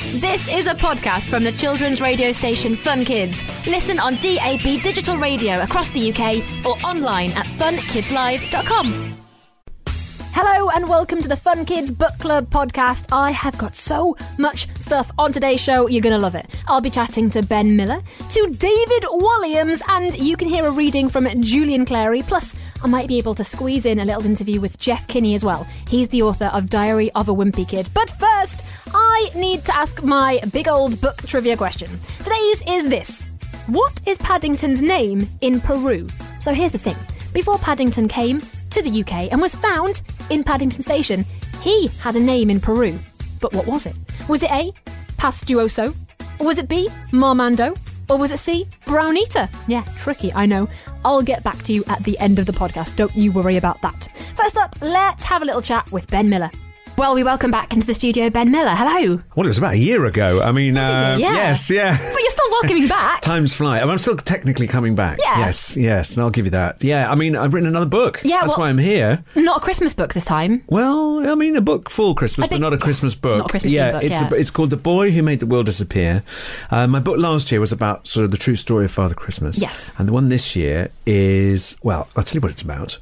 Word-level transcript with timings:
This 0.00 0.48
is 0.48 0.66
a 0.66 0.74
podcast 0.74 1.24
from 1.28 1.44
the 1.44 1.52
children's 1.52 2.00
radio 2.00 2.32
station 2.32 2.76
Fun 2.76 3.04
Kids. 3.04 3.42
Listen 3.66 3.98
on 3.98 4.14
DAB 4.16 4.62
digital 4.82 5.16
radio 5.16 5.60
across 5.60 5.88
the 5.90 6.12
UK 6.12 6.36
or 6.64 6.72
online 6.86 7.30
at 7.32 7.46
funkidslive.com. 7.46 9.16
Hello 10.32 10.70
and 10.70 10.88
welcome 10.88 11.20
to 11.20 11.28
the 11.28 11.36
Fun 11.36 11.64
Kids 11.66 11.90
Book 11.90 12.16
Club 12.18 12.46
podcast. 12.50 13.06
I 13.12 13.32
have 13.32 13.58
got 13.58 13.76
so 13.76 14.16
much 14.38 14.68
stuff 14.78 15.10
on 15.18 15.32
today's 15.32 15.60
show, 15.60 15.88
you're 15.88 16.00
going 16.02 16.14
to 16.14 16.18
love 16.20 16.36
it. 16.36 16.46
I'll 16.68 16.80
be 16.80 16.88
chatting 16.90 17.28
to 17.30 17.42
Ben 17.42 17.76
Miller, 17.76 18.00
to 18.30 18.46
David 18.46 19.02
Walliams, 19.02 19.82
and 19.88 20.16
you 20.16 20.36
can 20.36 20.48
hear 20.48 20.66
a 20.66 20.70
reading 20.70 21.08
from 21.08 21.26
Julian 21.42 21.84
Clary. 21.84 22.22
Plus, 22.22 22.54
I 22.82 22.88
might 22.88 23.08
be 23.08 23.18
able 23.18 23.34
to 23.34 23.44
squeeze 23.44 23.84
in 23.84 24.00
a 24.00 24.04
little 24.04 24.24
interview 24.24 24.60
with 24.60 24.78
Jeff 24.78 25.06
Kinney 25.06 25.34
as 25.34 25.44
well. 25.44 25.66
He's 25.88 26.08
the 26.08 26.22
author 26.22 26.46
of 26.46 26.70
Diary 26.70 27.10
of 27.12 27.28
a 27.28 27.34
Wimpy 27.34 27.68
Kid. 27.68 27.88
But 27.92 28.10
first, 28.10 28.62
I 28.94 29.30
need 29.34 29.64
to 29.66 29.76
ask 29.76 30.02
my 30.02 30.40
big 30.52 30.68
old 30.68 31.00
book 31.00 31.18
trivia 31.18 31.56
question. 31.56 31.90
Today's 32.18 32.62
is 32.66 32.88
this 32.88 33.26
What 33.66 34.00
is 34.06 34.18
Paddington's 34.18 34.82
name 34.82 35.28
in 35.40 35.60
Peru? 35.60 36.08
So 36.38 36.52
here's 36.52 36.72
the 36.72 36.78
thing 36.78 36.96
before 37.32 37.58
Paddington 37.58 38.08
came 38.08 38.40
to 38.70 38.82
the 38.82 39.00
UK 39.02 39.30
and 39.30 39.40
was 39.40 39.54
found 39.54 40.02
in 40.30 40.42
Paddington 40.42 40.82
Station, 40.82 41.24
he 41.60 41.88
had 42.00 42.16
a 42.16 42.20
name 42.20 42.50
in 42.50 42.60
Peru. 42.60 42.98
But 43.40 43.52
what 43.52 43.66
was 43.66 43.86
it? 43.86 43.94
Was 44.28 44.42
it 44.42 44.50
A. 44.50 44.72
Pastuzo? 45.16 45.94
Or 46.38 46.46
was 46.46 46.58
it 46.58 46.68
B. 46.68 46.88
Marmando? 47.12 47.74
Or 48.10 48.18
was 48.18 48.32
it 48.32 48.38
C. 48.38 48.68
Brown 48.84 49.16
Eater? 49.16 49.48
Yeah, 49.68 49.84
tricky, 49.96 50.32
I 50.32 50.44
know. 50.44 50.68
I'll 51.04 51.22
get 51.22 51.44
back 51.44 51.62
to 51.62 51.72
you 51.72 51.84
at 51.86 52.02
the 52.02 52.18
end 52.18 52.38
of 52.38 52.46
the 52.46 52.52
podcast. 52.52 52.96
Don't 52.96 53.14
you 53.14 53.30
worry 53.30 53.56
about 53.56 53.80
that. 53.82 54.08
First 54.34 54.58
up, 54.58 54.74
let's 54.82 55.24
have 55.24 55.42
a 55.42 55.44
little 55.44 55.62
chat 55.62 55.90
with 55.92 56.08
Ben 56.08 56.28
Miller. 56.28 56.50
Well, 57.00 57.14
we 57.14 57.24
welcome 57.24 57.50
back 57.50 57.72
into 57.72 57.86
the 57.86 57.94
studio 57.94 58.28
Ben 58.28 58.50
Miller. 58.52 58.74
Hello. 58.74 59.22
Well, 59.34 59.46
it 59.46 59.48
was 59.48 59.56
about 59.56 59.72
a 59.72 59.78
year 59.78 60.04
ago. 60.04 60.42
I 60.42 60.52
mean, 60.52 60.76
uh, 60.76 61.16
Yeah. 61.18 61.32
yes, 61.32 61.70
yeah. 61.70 61.96
But 61.96 62.20
you're 62.20 62.30
still 62.30 62.50
welcoming 62.50 62.88
back. 62.88 63.20
Times 63.22 63.54
fly. 63.54 63.80
I'm 63.80 63.96
still 63.96 64.18
technically 64.18 64.66
coming 64.66 64.94
back. 64.94 65.18
Yeah. 65.18 65.38
Yes, 65.38 65.78
yes, 65.78 66.10
and 66.14 66.22
I'll 66.22 66.28
give 66.28 66.44
you 66.44 66.50
that. 66.50 66.84
Yeah, 66.84 67.10
I 67.10 67.14
mean, 67.14 67.36
I've 67.36 67.54
written 67.54 67.70
another 67.70 67.86
book. 67.86 68.20
Yeah, 68.22 68.40
That's 68.42 68.48
well- 68.50 68.58
why 68.58 68.68
I'm 68.68 68.76
here. 68.76 69.24
Not 69.34 69.56
a 69.56 69.60
Christmas 69.60 69.94
book 69.94 70.12
this 70.12 70.26
time. 70.26 70.62
Well, 70.66 71.26
I 71.26 71.34
mean, 71.36 71.56
a 71.56 71.62
book 71.62 71.88
for 71.88 72.14
Christmas, 72.14 72.48
but 72.48 72.60
not 72.60 72.74
a 72.74 72.78
Christmas 72.78 73.14
book. 73.14 73.38
Not 73.38 73.46
a 73.46 73.48
Christmas 73.48 73.72
yeah, 73.72 73.92
book, 73.92 74.02
it's 74.04 74.20
yeah. 74.20 74.28
A, 74.30 74.34
it's 74.34 74.50
called 74.50 74.68
The 74.68 74.76
Boy 74.76 75.10
Who 75.10 75.22
Made 75.22 75.40
the 75.40 75.46
World 75.46 75.64
Disappear. 75.66 76.22
Uh, 76.70 76.86
my 76.86 77.00
book 77.00 77.16
last 77.16 77.50
year 77.50 77.62
was 77.62 77.72
about 77.72 78.06
sort 78.08 78.26
of 78.26 78.30
the 78.30 78.36
true 78.36 78.56
story 78.56 78.84
of 78.84 78.90
Father 78.90 79.14
Christmas. 79.14 79.58
Yes. 79.58 79.90
and 79.96 80.06
the 80.06 80.12
one 80.12 80.28
this 80.28 80.54
year 80.54 80.90
is 81.06 81.78
well, 81.82 82.08
I'll 82.14 82.24
tell 82.24 82.34
you 82.34 82.40
what 82.42 82.50
it's 82.50 82.60
about. 82.62 82.98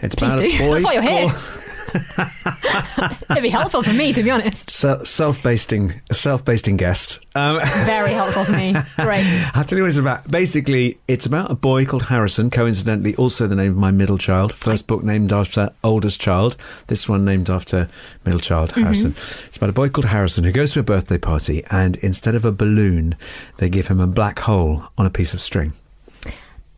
It's 0.00 0.14
Please 0.14 0.34
about 0.34 0.38
do. 0.40 0.46
a 0.46 0.58
boy. 0.58 0.72
That's 0.74 0.84
why 0.84 0.92
you're 0.92 1.02
here. 1.02 1.28
called- 1.30 1.59
It'd 3.30 3.42
be 3.42 3.48
helpful 3.48 3.82
for 3.82 3.92
me, 3.92 4.12
to 4.12 4.22
be 4.22 4.30
honest. 4.30 4.70
Se- 4.70 5.04
self-basting, 5.04 6.00
self-basting 6.12 6.76
guest. 6.76 7.20
Um, 7.34 7.60
Very 7.84 8.12
helpful 8.12 8.44
for 8.44 8.52
me. 8.52 8.74
Great. 8.96 9.24
I'll 9.54 9.64
tell 9.64 9.78
you 9.78 9.84
what 9.84 9.88
it's 9.88 9.96
about. 9.98 10.28
Basically, 10.28 10.98
it's 11.08 11.26
about 11.26 11.50
a 11.50 11.54
boy 11.54 11.84
called 11.84 12.04
Harrison, 12.04 12.50
coincidentally, 12.50 13.14
also 13.16 13.46
the 13.46 13.56
name 13.56 13.72
of 13.72 13.76
my 13.76 13.90
middle 13.90 14.18
child. 14.18 14.54
First 14.54 14.86
book 14.86 15.02
named 15.02 15.32
after 15.32 15.70
oldest 15.84 16.20
child. 16.20 16.56
This 16.88 17.08
one 17.08 17.24
named 17.24 17.48
after 17.50 17.88
middle 18.24 18.40
child, 18.40 18.72
Harrison. 18.72 19.14
It's 19.46 19.56
about 19.56 19.70
a 19.70 19.74
boy 19.74 19.88
called 19.88 20.06
Harrison 20.06 20.44
who 20.44 20.52
goes 20.52 20.72
to 20.72 20.80
a 20.80 20.84
birthday 20.84 21.18
party, 21.18 21.64
and 21.70 21.96
instead 21.96 22.34
of 22.34 22.44
a 22.44 22.52
balloon, 22.52 23.16
they 23.58 23.68
give 23.68 23.88
him 23.88 24.00
a 24.00 24.06
black 24.06 24.40
hole 24.40 24.84
on 24.98 25.06
a 25.06 25.10
piece 25.10 25.34
of 25.34 25.40
string. 25.40 25.72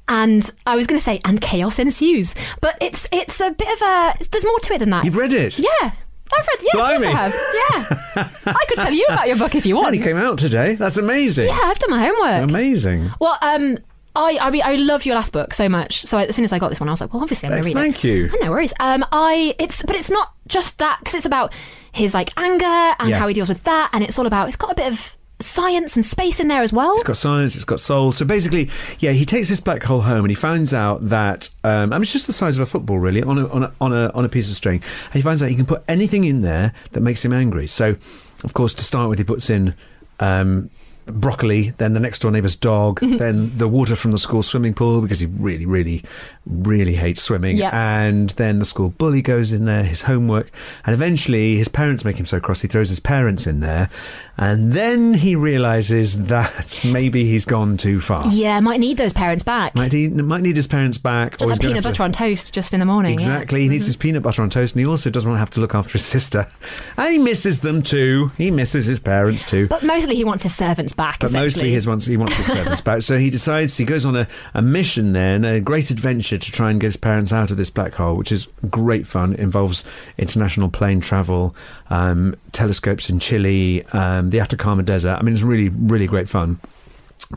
And 0.08 0.50
I 0.66 0.76
was 0.76 0.86
going 0.86 0.98
to 0.98 1.04
say, 1.04 1.20
and 1.24 1.40
chaos 1.40 1.78
ensues. 1.78 2.34
But 2.60 2.76
it's 2.80 3.06
it's 3.12 3.40
a 3.40 3.50
bit 3.52 3.68
of 3.68 3.80
a. 3.82 4.14
There's 4.30 4.44
more 4.44 4.58
to 4.60 4.74
it 4.74 4.78
than 4.78 4.90
that. 4.90 5.04
You've 5.04 5.16
read 5.16 5.32
it? 5.32 5.58
Yeah. 5.58 5.92
I've 6.34 6.46
read. 6.48 6.58
Yeah, 6.74 6.80
of 6.80 6.88
course 6.88 7.02
I 7.02 7.10
have. 7.10 7.32
Yeah. 7.34 8.52
I 8.54 8.64
could 8.68 8.76
tell 8.78 8.92
you 8.92 9.04
about 9.10 9.28
your 9.28 9.36
book 9.36 9.54
if 9.54 9.66
you 9.66 9.76
want. 9.76 9.94
he 9.94 10.00
came 10.00 10.16
out 10.16 10.38
today. 10.38 10.74
That's 10.76 10.96
amazing. 10.96 11.46
Yeah, 11.48 11.60
I've 11.62 11.78
done 11.78 11.90
my 11.90 12.04
homework. 12.06 12.48
Amazing. 12.50 13.10
Well, 13.20 13.36
um, 13.42 13.78
I, 14.16 14.38
I 14.40 14.50
mean, 14.50 14.62
I 14.64 14.76
love 14.76 15.04
your 15.04 15.14
last 15.14 15.32
book 15.32 15.52
so 15.54 15.68
much. 15.68 16.02
So 16.02 16.18
as 16.18 16.34
soon 16.34 16.44
as 16.46 16.52
I 16.52 16.58
got 16.58 16.70
this 16.70 16.80
one, 16.80 16.88
I 16.88 16.92
was 16.92 17.00
like, 17.02 17.12
well, 17.12 17.22
obviously 17.22 17.48
I'm 17.48 17.52
going 17.52 17.62
to 17.62 17.68
read 17.68 17.74
thank 17.74 18.04
it. 18.04 18.08
you. 18.08 18.30
Oh, 18.32 18.38
no 18.44 18.50
worries. 18.50 18.72
Um, 18.80 19.04
I 19.12 19.54
it's 19.58 19.82
but 19.84 19.94
it's 19.94 20.10
not 20.10 20.32
just 20.48 20.78
that 20.78 20.98
because 21.00 21.14
it's 21.14 21.26
about 21.26 21.52
his 21.92 22.14
like 22.14 22.30
anger 22.38 22.64
and 22.98 23.10
Yeah. 23.10 23.18
how 23.18 23.28
he 23.28 23.34
deals 23.34 23.48
with 23.50 23.62
that, 23.64 23.90
and 23.92 24.02
it's 24.02 24.18
all 24.18 24.26
about 24.26 24.48
it's 24.48 24.56
got 24.56 24.72
a 24.72 24.74
bit 24.74 24.90
of 24.90 25.16
science 25.42 25.96
and 25.96 26.04
space 26.04 26.40
in 26.40 26.48
there 26.48 26.62
as 26.62 26.72
well. 26.72 26.94
It's 26.94 27.02
got 27.02 27.16
science, 27.16 27.54
it's 27.54 27.64
got 27.64 27.80
soul. 27.80 28.12
So 28.12 28.24
basically, 28.24 28.70
yeah, 28.98 29.12
he 29.12 29.24
takes 29.24 29.48
this 29.48 29.60
black 29.60 29.82
hole 29.82 30.02
home 30.02 30.24
and 30.24 30.30
he 30.30 30.34
finds 30.34 30.72
out 30.72 31.08
that 31.08 31.48
um, 31.64 31.92
I 31.92 31.96
mean, 31.96 32.02
it's 32.02 32.12
just 32.12 32.26
the 32.26 32.32
size 32.32 32.56
of 32.56 32.62
a 32.62 32.66
football, 32.66 32.98
really, 32.98 33.22
on 33.22 33.38
a, 33.38 33.48
on 33.48 33.62
a 33.64 33.72
on 33.80 33.92
a 33.92 34.10
on 34.14 34.24
a 34.24 34.28
piece 34.28 34.50
of 34.50 34.56
string. 34.56 34.82
And 35.06 35.14
he 35.14 35.22
finds 35.22 35.42
out 35.42 35.48
he 35.48 35.56
can 35.56 35.66
put 35.66 35.84
anything 35.88 36.24
in 36.24 36.42
there 36.42 36.72
that 36.92 37.00
makes 37.00 37.24
him 37.24 37.32
angry. 37.32 37.66
So, 37.66 37.96
of 38.44 38.54
course, 38.54 38.74
to 38.74 38.84
start 38.84 39.08
with, 39.08 39.18
he 39.18 39.24
puts 39.24 39.50
in. 39.50 39.74
Um, 40.20 40.70
Broccoli, 41.06 41.70
then 41.78 41.94
the 41.94 42.00
next 42.00 42.20
door 42.20 42.30
neighbour's 42.30 42.54
dog, 42.54 43.00
then 43.00 43.56
the 43.56 43.66
water 43.66 43.96
from 43.96 44.12
the 44.12 44.18
school 44.18 44.42
swimming 44.42 44.72
pool 44.72 45.00
because 45.00 45.18
he 45.18 45.26
really, 45.26 45.66
really, 45.66 46.04
really 46.46 46.94
hates 46.94 47.20
swimming. 47.20 47.56
Yeah. 47.56 47.70
And 47.72 48.30
then 48.30 48.58
the 48.58 48.64
school 48.64 48.90
bully 48.90 49.20
goes 49.20 49.52
in 49.52 49.64
there, 49.64 49.82
his 49.82 50.02
homework, 50.02 50.50
and 50.86 50.94
eventually 50.94 51.56
his 51.56 51.68
parents 51.68 52.04
make 52.04 52.18
him 52.18 52.26
so 52.26 52.38
cross 52.38 52.60
he 52.60 52.68
throws 52.68 52.88
his 52.88 53.00
parents 53.00 53.46
in 53.46 53.60
there. 53.60 53.90
And 54.38 54.72
then 54.72 55.14
he 55.14 55.36
realizes 55.36 56.24
that 56.26 56.80
maybe 56.84 57.24
he's 57.26 57.44
gone 57.44 57.76
too 57.76 58.00
far. 58.00 58.26
yeah, 58.28 58.58
might 58.60 58.80
need 58.80 58.96
those 58.96 59.12
parents 59.12 59.44
back. 59.44 59.74
Might, 59.74 59.92
he, 59.92 60.08
might 60.08 60.40
need 60.42 60.56
his 60.56 60.66
parents 60.66 60.96
back. 60.98 61.36
Just 61.38 61.50
like 61.50 61.60
peanut 61.60 61.76
have 61.76 61.84
to- 61.84 61.90
butter 61.90 62.02
on 62.04 62.12
toast 62.12 62.52
just 62.54 62.72
in 62.72 62.80
the 62.80 62.86
morning. 62.86 63.12
yeah. 63.12 63.18
Mm-hmm. 63.18 63.32
Exactly. 63.32 63.62
He 63.62 63.68
needs 63.68 63.86
his 63.86 63.96
peanut 63.96 64.22
butter 64.22 64.42
on 64.42 64.48
toast, 64.50 64.74
and 64.74 64.80
he 64.80 64.86
also 64.86 65.10
doesn't 65.10 65.28
want 65.28 65.36
to 65.36 65.40
have 65.40 65.50
to 65.50 65.60
look 65.60 65.74
after 65.74 65.92
his 65.92 66.04
sister. 66.04 66.46
And 66.96 67.12
he 67.12 67.18
misses 67.18 67.60
them 67.60 67.82
too. 67.82 68.30
He 68.36 68.50
misses 68.50 68.86
his 68.86 68.98
parents 69.00 69.44
too. 69.44 69.66
But 69.66 69.82
mostly 69.82 70.14
he 70.14 70.24
wants 70.24 70.42
his 70.42 70.54
servants 70.54 70.94
back. 70.94 71.20
But 71.20 71.32
mostly 71.32 71.70
his 71.72 71.86
wants 71.86 72.06
he 72.06 72.16
wants 72.16 72.36
his 72.36 72.46
servants 72.46 72.80
back. 72.80 73.02
So 73.02 73.18
he 73.18 73.28
decides 73.30 73.76
he 73.76 73.84
goes 73.84 74.04
on 74.06 74.14
a, 74.14 74.28
a 74.54 74.62
mission 74.62 75.12
then, 75.12 75.44
a 75.44 75.60
great 75.60 75.90
adventure 75.90 76.38
to 76.38 76.52
try 76.52 76.70
and 76.70 76.80
get 76.80 76.88
his 76.88 76.96
parents 76.96 77.32
out 77.32 77.50
of 77.50 77.56
this 77.56 77.70
black 77.70 77.94
hole, 77.94 78.16
which 78.16 78.30
is 78.30 78.48
great 78.70 79.06
fun. 79.06 79.32
It 79.34 79.40
involves 79.40 79.84
international 80.18 80.70
plane 80.70 81.00
travel, 81.00 81.56
um, 81.90 82.34
telescopes 82.52 83.10
in 83.10 83.18
Chile, 83.18 83.84
um, 83.92 84.21
the 84.30 84.40
Atacama 84.40 84.82
Desert. 84.82 85.16
I 85.18 85.22
mean, 85.22 85.34
it's 85.34 85.42
really 85.42 85.68
really 85.68 86.06
great 86.06 86.28
fun. 86.28 86.60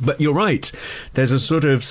But 0.01 0.19
you're 0.19 0.33
right. 0.33 0.69
There's 1.13 1.31
a 1.31 1.39
sort 1.39 1.65
of 1.65 1.81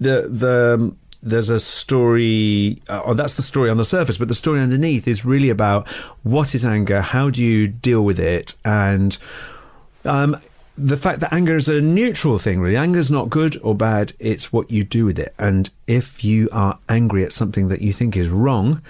the 0.00 0.28
the 0.28 0.94
there's 1.22 1.50
a 1.50 1.60
story. 1.60 2.78
Uh, 2.88 3.02
oh, 3.04 3.14
that's 3.14 3.34
the 3.34 3.42
story 3.42 3.70
on 3.70 3.76
the 3.76 3.84
surface, 3.84 4.16
but 4.16 4.28
the 4.28 4.34
story 4.34 4.60
underneath 4.60 5.06
is 5.06 5.24
really 5.24 5.50
about 5.50 5.86
what 6.22 6.54
is 6.54 6.64
anger, 6.64 7.02
how 7.02 7.30
do 7.30 7.44
you 7.44 7.68
deal 7.68 8.02
with 8.02 8.18
it, 8.18 8.54
and 8.64 9.18
um, 10.04 10.36
the 10.76 10.96
fact 10.96 11.20
that 11.20 11.32
anger 11.32 11.56
is 11.56 11.68
a 11.68 11.80
neutral 11.80 12.38
thing. 12.38 12.60
Really, 12.60 12.76
anger 12.76 12.98
is 12.98 13.10
not 13.10 13.28
good 13.28 13.60
or 13.62 13.74
bad. 13.74 14.14
It's 14.18 14.52
what 14.52 14.70
you 14.70 14.82
do 14.82 15.04
with 15.04 15.18
it. 15.18 15.34
And 15.38 15.68
if 15.86 16.24
you 16.24 16.48
are 16.52 16.78
angry 16.88 17.24
at 17.24 17.32
something 17.32 17.68
that 17.68 17.82
you 17.82 17.92
think 17.92 18.16
is 18.16 18.28
wrong, 18.28 18.80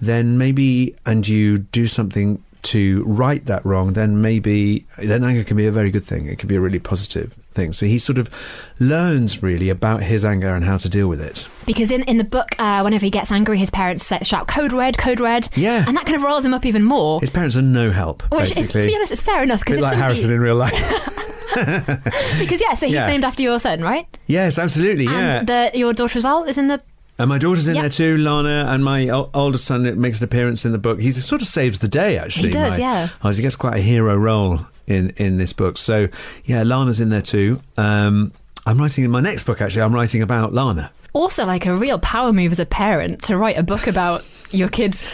then 0.00 0.36
maybe 0.36 0.94
and 1.06 1.26
you 1.26 1.58
do 1.58 1.86
something 1.86 2.42
to 2.62 3.04
right 3.04 3.44
that 3.46 3.64
wrong, 3.64 3.92
then 3.94 4.20
maybe 4.20 4.86
then 4.98 5.24
anger 5.24 5.44
can 5.44 5.56
be 5.56 5.66
a 5.66 5.72
very 5.72 5.90
good 5.90 6.04
thing. 6.04 6.26
It 6.26 6.38
can 6.38 6.48
be 6.48 6.56
a 6.56 6.60
really 6.60 6.78
positive 6.78 7.32
thing. 7.32 7.72
So 7.72 7.86
he 7.86 7.98
sort 7.98 8.18
of 8.18 8.28
learns 8.78 9.42
really 9.42 9.68
about 9.70 10.02
his 10.02 10.24
anger 10.24 10.54
and 10.54 10.64
how 10.64 10.76
to 10.78 10.88
deal 10.88 11.08
with 11.08 11.20
it. 11.20 11.46
Because 11.66 11.90
in, 11.90 12.02
in 12.04 12.18
the 12.18 12.24
book, 12.24 12.48
uh, 12.58 12.80
whenever 12.82 13.04
he 13.04 13.10
gets 13.10 13.30
angry, 13.32 13.58
his 13.58 13.70
parents 13.70 14.04
say, 14.04 14.18
shout, 14.22 14.46
code 14.48 14.72
red, 14.72 14.98
code 14.98 15.20
red. 15.20 15.48
Yeah. 15.54 15.84
And 15.86 15.96
that 15.96 16.06
kind 16.06 16.16
of 16.16 16.22
riles 16.22 16.44
him 16.44 16.54
up 16.54 16.64
even 16.66 16.84
more. 16.84 17.20
His 17.20 17.30
parents 17.30 17.56
are 17.56 17.62
no 17.62 17.90
help, 17.90 18.22
Which 18.34 18.56
is, 18.56 18.68
to 18.72 18.78
be 18.78 18.94
honest, 18.94 19.12
it's 19.12 19.22
fair 19.22 19.42
enough. 19.42 19.60
Because 19.60 19.78
like 19.78 19.96
Harrison 19.96 20.32
in 20.32 20.40
real 20.40 20.56
life. 20.56 20.76
Because, 22.38 22.60
yeah, 22.60 22.74
so 22.74 22.86
he's 22.86 22.94
Yeah. 22.94 23.06
named 23.06 23.24
after 23.24 23.42
your 23.42 23.58
son, 23.58 23.82
right? 23.82 24.06
yes, 24.26 24.56
absolutely. 24.58 25.04
Yeah. 25.04 25.38
And 25.40 25.46
the, 25.48 25.70
your 25.74 25.92
daughter 25.92 26.16
as 26.16 26.22
well 26.24 26.44
is 26.44 26.56
in 26.58 26.68
the. 26.68 26.80
And 27.20 27.28
my 27.28 27.38
daughter's 27.38 27.68
in 27.68 27.74
Yeah. 27.76 27.82
there 27.82 27.90
too, 27.90 28.16
Lana, 28.16 28.66
and 28.68 28.84
my 28.84 29.08
o- 29.08 29.30
oldest 29.34 29.64
son 29.66 30.00
makes 30.00 30.18
an 30.18 30.24
appearance 30.24 30.64
in 30.64 30.72
the 30.72 30.78
book. 30.78 31.00
He 31.00 31.10
sort 31.12 31.42
of 31.42 31.48
saves 31.48 31.78
the 31.80 31.88
day, 31.88 32.18
actually. 32.18 32.48
He 32.48 32.52
does, 32.54 32.72
my- 32.78 32.78
yeah. 32.78 33.08
Oh, 33.22 33.30
he 33.30 33.42
gets 33.42 33.56
quite 33.56 33.76
a 33.76 33.80
hero 33.82 34.16
role 34.16 34.62
in, 34.86 35.10
in 35.16 35.36
this 35.36 35.52
book. 35.52 35.76
So, 35.78 36.08
yeah, 36.44 36.62
Lana's 36.62 37.00
in 37.00 37.10
there 37.10 37.22
too. 37.22 37.60
Um, 37.76 38.32
I'm 38.70 38.78
writing 38.78 39.02
in 39.02 39.10
my 39.10 39.20
next 39.20 39.42
book. 39.42 39.60
Actually, 39.60 39.82
I'm 39.82 39.92
writing 39.92 40.22
about 40.22 40.54
Lana. 40.54 40.92
Also, 41.12 41.44
like 41.44 41.66
a 41.66 41.76
real 41.76 41.98
power 41.98 42.32
move 42.32 42.52
as 42.52 42.60
a 42.60 42.66
parent 42.66 43.24
to 43.24 43.36
write 43.36 43.58
a 43.58 43.64
book 43.64 43.88
about 43.88 44.24
your 44.52 44.68
kids. 44.68 45.10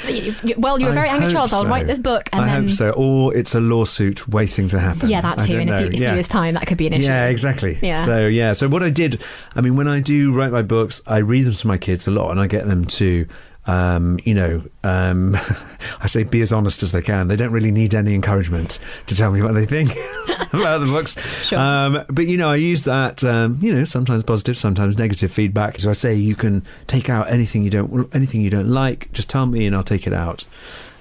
Well, 0.58 0.78
you're 0.78 0.90
a 0.90 0.92
I 0.92 0.94
very 0.94 1.08
angry 1.08 1.32
child. 1.32 1.48
So 1.48 1.56
I'll 1.56 1.66
write 1.66 1.86
this 1.86 1.98
book, 1.98 2.28
and 2.34 2.42
I 2.42 2.48
then 2.48 2.64
hope 2.64 2.72
so. 2.72 2.90
Or 2.90 3.34
it's 3.34 3.54
a 3.54 3.60
lawsuit 3.60 4.28
waiting 4.28 4.68
to 4.68 4.78
happen. 4.78 5.08
yeah, 5.08 5.22
that 5.22 5.38
too. 5.38 5.58
In 5.58 5.70
a 5.70 5.78
few, 5.78 5.86
a 5.86 5.90
few 5.90 6.00
yeah. 6.00 6.12
years' 6.12 6.28
time, 6.28 6.52
that 6.52 6.66
could 6.66 6.76
be 6.76 6.86
an 6.86 6.92
issue. 6.92 7.04
Yeah, 7.04 7.28
exactly. 7.28 7.78
Yeah. 7.80 8.04
So 8.04 8.26
yeah, 8.26 8.52
so 8.52 8.68
what 8.68 8.82
I 8.82 8.90
did, 8.90 9.22
I 9.54 9.62
mean, 9.62 9.74
when 9.74 9.88
I 9.88 10.00
do 10.00 10.34
write 10.34 10.52
my 10.52 10.62
books, 10.62 11.00
I 11.06 11.18
read 11.18 11.46
them 11.46 11.54
to 11.54 11.66
my 11.66 11.78
kids 11.78 12.06
a 12.06 12.10
lot, 12.10 12.32
and 12.32 12.38
I 12.38 12.48
get 12.48 12.66
them 12.66 12.84
to, 12.84 13.26
um, 13.66 14.18
you 14.22 14.34
know, 14.34 14.62
um, 14.84 15.36
I 16.00 16.06
say 16.06 16.22
be 16.22 16.40
as 16.40 16.52
honest 16.52 16.82
as 16.82 16.92
they 16.92 17.02
can. 17.02 17.28
They 17.28 17.36
don't 17.36 17.52
really 17.52 17.72
need 17.72 17.94
any 17.94 18.14
encouragement 18.14 18.78
to 19.06 19.14
tell 19.16 19.32
me 19.32 19.42
what 19.42 19.54
they 19.54 19.66
think 19.66 19.90
about 20.52 20.78
the 20.78 20.86
books. 20.86 21.18
Sure. 21.44 21.58
Um, 21.58 22.04
but 22.08 22.26
you 22.26 22.36
know, 22.36 22.50
I 22.50 22.56
use 22.56 22.84
that, 22.84 23.24
um, 23.24 23.58
you 23.60 23.72
know, 23.72 23.84
sometimes 23.84 24.22
positive, 24.22 24.56
sometimes 24.56 24.98
negative 24.98 25.32
feedback. 25.32 25.80
So 25.80 25.90
I 25.90 25.94
say 25.94 26.14
you 26.14 26.36
can 26.36 26.64
take 26.86 27.10
out 27.10 27.28
anything 27.30 27.62
you 27.62 27.70
don't, 27.70 28.14
anything 28.14 28.40
you 28.40 28.50
don't 28.50 28.68
like. 28.68 29.10
Just 29.12 29.28
tell 29.28 29.46
me, 29.46 29.66
and 29.66 29.74
I'll 29.74 29.82
take 29.82 30.06
it 30.06 30.12
out. 30.12 30.44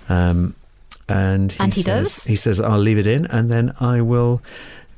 Um, 0.09 0.55
and 1.07 1.51
he, 1.51 1.59
And 1.59 1.73
he 1.73 1.83
says, 1.83 2.15
does? 2.15 2.23
He 2.25 2.35
says, 2.35 2.59
"I'll 2.59 2.79
leave 2.79 2.97
it 2.97 3.05
in, 3.07 3.25
and 3.27 3.51
then 3.51 3.73
I 3.79 4.01
will." 4.01 4.41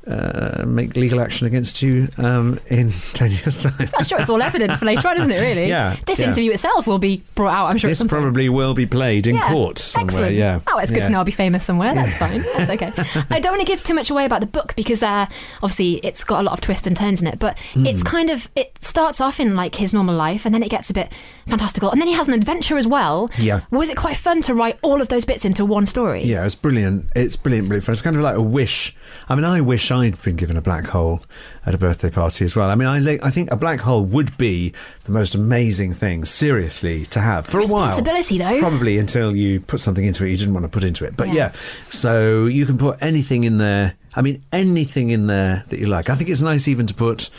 Uh, 0.08 0.64
make 0.66 0.96
legal 0.96 1.20
action 1.20 1.46
against 1.46 1.82
you 1.82 2.08
um, 2.16 2.58
in 2.68 2.90
10 3.12 3.30
years' 3.30 3.62
time. 3.62 3.90
I'm 3.98 4.04
sure 4.04 4.18
it's 4.18 4.30
all 4.30 4.40
evidence 4.40 4.78
for 4.78 4.86
later 4.86 5.06
on, 5.06 5.18
isn't 5.18 5.30
it? 5.30 5.38
Really? 5.38 5.68
Yeah, 5.68 5.96
This 6.06 6.18
yeah. 6.18 6.28
interview 6.28 6.50
itself 6.52 6.86
will 6.86 6.98
be 6.98 7.22
brought 7.34 7.52
out. 7.52 7.68
I'm 7.68 7.76
sure. 7.76 7.90
This 7.90 8.02
probably 8.04 8.48
will 8.48 8.72
be 8.72 8.86
played 8.86 9.26
in 9.26 9.34
Yeah. 9.34 9.50
court 9.52 9.76
somewhere. 9.78 10.08
Excellent. 10.08 10.34
Yeah. 10.36 10.60
Oh, 10.66 10.78
it's 10.78 10.90
good 10.90 10.98
Yeah. 11.00 11.04
to 11.08 11.10
know 11.12 11.18
I'll 11.18 11.24
be 11.26 11.30
famous 11.32 11.62
somewhere. 11.64 11.94
That's 11.94 12.16
fine. 12.16 12.40
That's 12.56 12.70
okay. 12.70 12.90
I 13.30 13.38
don't 13.38 13.52
want 13.52 13.60
to 13.60 13.66
give 13.66 13.82
too 13.82 13.92
much 13.92 14.08
away 14.08 14.24
about 14.24 14.40
the 14.40 14.46
book 14.46 14.74
because 14.76 15.02
uh, 15.02 15.26
obviously 15.62 15.96
it's 15.96 16.24
got 16.24 16.40
a 16.40 16.42
lot 16.42 16.52
of 16.54 16.62
twists 16.62 16.86
and 16.86 16.96
turns 16.96 17.20
in 17.20 17.26
it. 17.26 17.38
But 17.38 17.58
Hmm. 17.74 17.86
it's 17.86 18.02
kind 18.02 18.30
of 18.30 18.48
it 18.56 18.72
starts 18.80 19.20
off 19.20 19.38
in 19.40 19.56
like 19.56 19.74
his 19.74 19.92
normal 19.92 20.14
life, 20.14 20.46
and 20.46 20.54
then 20.54 20.62
it 20.62 20.70
gets 20.70 20.88
a 20.88 20.94
bit 20.94 21.12
fantastical, 21.46 21.90
and 21.90 22.00
then 22.00 22.08
he 22.08 22.14
has 22.14 22.28
an 22.28 22.34
adventure 22.34 22.78
as 22.78 22.86
well. 22.86 23.30
Yeah. 23.38 23.60
Was 23.70 23.90
it 23.90 23.96
quite 23.98 24.16
fun 24.16 24.40
to 24.42 24.54
write 24.54 24.78
all 24.80 25.02
of 25.02 25.08
those 25.08 25.26
bits 25.26 25.44
into 25.44 25.66
one 25.66 25.84
story? 25.84 26.24
Yeah, 26.24 26.46
it's 26.46 26.54
brilliant. 26.54 27.10
It's 27.14 27.36
brilliant, 27.36 27.68
brilliant. 27.68 27.88
It's 27.90 28.00
kind 28.00 28.16
of 28.16 28.22
like 28.22 28.36
a 28.36 28.42
wish. 28.42 28.96
I 29.28 29.34
mean, 29.34 29.44
I 29.44 29.60
wish 29.60 29.90
I'd 29.98 30.20
been 30.22 30.36
given 30.36 30.56
a 30.56 30.62
black 30.62 30.86
hole 30.86 31.22
at 31.66 31.74
a 31.74 31.78
birthday 31.78 32.10
party 32.10 32.44
as 32.44 32.54
well. 32.56 32.70
I 32.70 32.74
mean, 32.74 32.88
I 32.88 33.18
I 33.22 33.30
think 33.30 33.50
a 33.50 33.56
black 33.56 33.80
hole 33.80 34.04
would 34.04 34.36
be 34.38 34.72
the 35.04 35.12
most 35.12 35.34
amazing 35.34 35.94
thing, 35.94 36.24
seriously, 36.24 37.04
to 37.06 37.20
have 37.20 37.46
for 37.46 37.60
a 37.60 37.66
while. 37.66 37.90
Though. 38.00 38.58
Probably 38.60 38.98
until 38.98 39.34
you 39.36 39.60
put 39.60 39.80
something 39.80 40.04
into 40.04 40.24
it 40.24 40.30
you 40.30 40.36
didn't 40.36 40.54
want 40.54 40.64
to 40.64 40.68
put 40.68 40.84
into 40.84 41.04
it. 41.04 41.16
But 41.16 41.28
Yeah. 41.28 41.34
yeah, 41.34 41.52
so 41.90 42.46
you 42.46 42.64
can 42.66 42.78
put 42.78 42.96
anything 43.02 43.44
in 43.44 43.58
there. 43.58 43.94
I 44.16 44.22
mean, 44.22 44.42
anything 44.52 45.10
in 45.10 45.26
there 45.26 45.64
that 45.68 45.78
you 45.78 45.86
like. 45.86 46.10
I 46.10 46.14
think 46.14 46.30
it's 46.30 46.40
nice 46.40 46.66
even 46.66 46.86
to 46.86 46.94
put, 46.94 47.30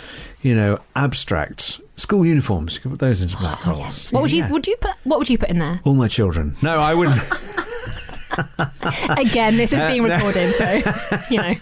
you 0.42 0.56
know, 0.56 0.80
abstract 0.96 1.82
school 1.98 2.26
uniforms. 2.26 2.76
You 2.76 2.82
can 2.82 2.92
put 2.92 3.00
those 3.00 3.22
into 3.22 3.36
black 3.38 3.60
Oh, 3.68 3.72
holes. 3.72 3.80
yes. 3.80 4.12
What 4.12 4.22
would 4.22 4.32
you 4.32 4.40
Yeah. 4.44 4.52
would 4.52 4.68
you 4.68 4.76
put? 4.80 4.92
What 5.04 5.20
would 5.20 5.30
you 5.30 5.38
put 5.38 5.50
in 5.50 5.60
there? 5.60 5.82
All 5.84 5.96
my 5.96 6.08
children. 6.08 6.56
No, 6.62 6.80
I 6.80 6.94
wouldn't. 6.94 7.20
Again, 9.18 9.58
this 9.58 9.74
is 9.74 9.82
being 9.90 10.02
Uh, 10.10 10.16
recorded, 10.16 10.54
so 10.54 10.70
you 11.30 11.38
know, 11.38 11.54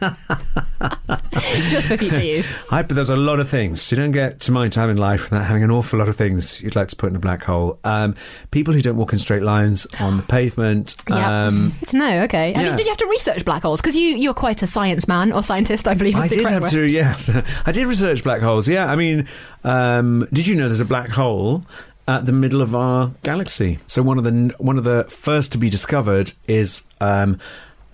just 1.70 1.88
for 1.88 1.98
future 1.98 2.24
use. 2.24 2.62
I, 2.72 2.84
but 2.84 2.96
there's 2.96 3.10
a 3.10 3.16
lot 3.16 3.40
of 3.40 3.50
things. 3.50 3.90
You 3.92 3.98
don't 3.98 4.12
get 4.12 4.40
to 4.42 4.52
my 4.52 4.68
time 4.70 4.90
in 4.90 4.98
life 4.98 5.24
without 5.30 5.46
having 5.46 5.64
an 5.64 5.72
awful 5.72 6.00
lot 6.00 6.10
of 6.10 6.16
things 6.16 6.62
you'd 6.62 6.76
like 6.76 6.88
to 6.90 6.96
put 6.96 7.10
in 7.10 7.16
a 7.16 7.20
black 7.20 7.44
hole. 7.44 7.80
Um, 7.84 8.16
people 8.52 8.74
who 8.74 8.82
don't 8.82 8.98
walk 8.98 9.14
in 9.14 9.20
straight 9.20 9.44
lines 9.44 9.88
on 10.00 10.18
the 10.18 10.24
pavement. 10.24 10.96
Yeah. 11.18 11.48
Um, 11.48 11.74
know. 11.94 12.22
Okay. 12.24 12.54
I 12.54 12.64
mean, 12.64 12.76
did 12.76 12.86
you 12.86 12.92
have 12.92 12.98
to 12.98 13.08
research 13.08 13.44
black 13.46 13.64
holes? 13.64 13.80
Because 13.82 13.96
you 13.96 14.18
you're 14.18 14.34
quite 14.34 14.62
a 14.62 14.68
science 14.68 15.08
man 15.08 15.32
or 15.32 15.42
scientist, 15.42 15.88
I 15.88 15.94
believe. 15.94 16.16
Is 16.18 16.24
I 16.26 16.28
did 16.28 16.46
have 16.46 16.64
word. 16.64 16.72
to, 16.72 16.86
yes. 16.86 17.30
I 17.66 17.72
did 17.72 17.88
research 17.88 18.24
black 18.24 18.42
holes. 18.42 18.68
Yeah, 18.68 18.92
I 18.92 18.96
mean, 18.96 19.28
um, 19.64 20.28
did 20.34 20.46
you 20.48 20.56
know 20.56 20.68
there's 20.68 20.82
a 20.82 20.86
black 20.86 21.10
hole 21.10 21.64
at 22.08 22.26
the 22.26 22.32
middle 22.32 22.62
of 22.62 22.76
our 22.76 23.12
galaxy? 23.24 23.80
So 23.88 24.02
one 24.02 24.18
of 24.18 24.24
the 24.24 24.54
one 24.60 24.78
of 24.78 24.84
the 24.84 25.06
first 25.10 25.52
to 25.54 25.58
be 25.58 25.70
discovered 25.70 26.34
is 26.48 26.84
um, 27.02 27.40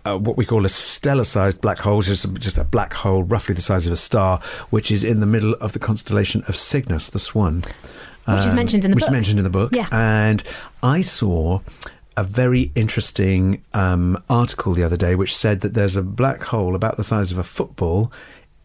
uh, 0.05 0.17
what 0.17 0.35
we 0.37 0.45
call 0.45 0.65
a 0.65 0.69
stellar-sized 0.69 1.61
black 1.61 1.79
hole, 1.79 1.97
which 1.97 2.09
is 2.09 2.23
just 2.39 2.57
a 2.57 2.63
black 2.63 2.93
hole 2.93 3.23
roughly 3.23 3.55
the 3.55 3.61
size 3.61 3.87
of 3.87 3.93
a 3.93 3.97
star, 3.97 4.39
which 4.69 4.91
is 4.91 5.03
in 5.03 5.19
the 5.19 5.25
middle 5.25 5.53
of 5.55 5.73
the 5.73 5.79
constellation 5.79 6.43
of 6.47 6.55
Cygnus, 6.55 7.09
the 7.09 7.19
Swan, 7.19 7.63
Which 8.25 8.45
is 8.45 8.53
mentioned 8.53 8.85
in 8.85 8.91
the 8.91 8.95
which 8.95 9.03
book. 9.03 9.09
is 9.09 9.13
mentioned 9.13 9.39
in 9.39 9.43
the 9.43 9.49
book. 9.49 9.71
Yeah. 9.73 9.87
and 9.91 10.43
I 10.81 11.01
saw. 11.01 11.61
A 12.15 12.21
very 12.21 12.71
interesting 12.75 13.63
um, 13.73 14.21
article 14.29 14.75
the 14.75 14.83
other 14.83 14.95
day 14.95 15.15
which 15.15 15.35
said 15.35 15.61
that 15.61 15.73
there's 15.73 15.95
a 15.95 16.03
black 16.03 16.43
hole 16.43 16.75
about 16.75 16.95
the 16.95 17.01
size 17.03 17.31
of 17.31 17.39
a 17.39 17.43
football 17.43 18.11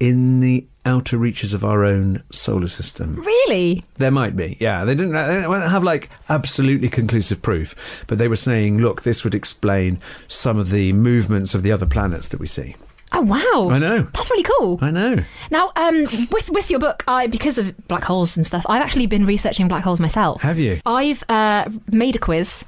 in 0.01 0.41
the 0.41 0.67
outer 0.85 1.19
reaches 1.19 1.53
of 1.53 1.65
our 1.65 1.85
own 1.85 2.23
solar 2.31 2.69
system. 2.69 3.17
Really? 3.17 3.83
There 3.97 4.11
might 4.11 4.37
be, 4.37 4.57
yeah. 4.59 4.85
They 4.85 4.95
didn't, 4.95 5.13
they 5.13 5.43
don't 5.43 5.69
have 5.69 5.85
like 5.85 6.09
absolutely 6.29 6.89
conclusive 6.89 7.43
proof, 7.43 7.75
but 8.07 8.19
they 8.19 8.29
were 8.29 8.37
saying, 8.37 8.79
look, 8.79 9.03
this 9.03 9.23
would 9.25 9.35
explain 9.35 10.01
some 10.27 10.59
of 10.59 10.71
the 10.71 10.93
movements 10.95 11.55
of 11.55 11.63
the 11.63 11.73
other 11.73 11.87
planets 11.87 12.29
that 12.29 12.41
we 12.41 12.47
see. 12.47 12.75
Oh 13.11 13.23
wow! 13.23 13.71
I 13.71 13.79
know. 13.79 14.03
That's 14.13 14.31
really 14.31 14.43
cool. 14.59 14.79
I 14.83 14.91
know. 14.91 15.25
Now, 15.51 15.73
um, 15.77 16.03
with 16.31 16.51
with 16.51 16.71
your 16.71 16.79
book, 16.79 17.05
I 17.09 17.27
because 17.27 17.57
of 17.57 17.75
black 17.89 18.05
holes 18.05 18.37
and 18.37 18.47
stuff, 18.47 18.67
I've 18.69 18.83
actually 18.83 19.07
been 19.07 19.25
researching 19.25 19.67
black 19.67 19.83
holes 19.83 19.99
myself. 19.99 20.43
Have 20.43 20.59
you? 20.59 20.83
I've 20.85 21.25
uh, 21.31 21.71
made 21.87 22.17
a 22.17 22.19
quiz 22.19 22.67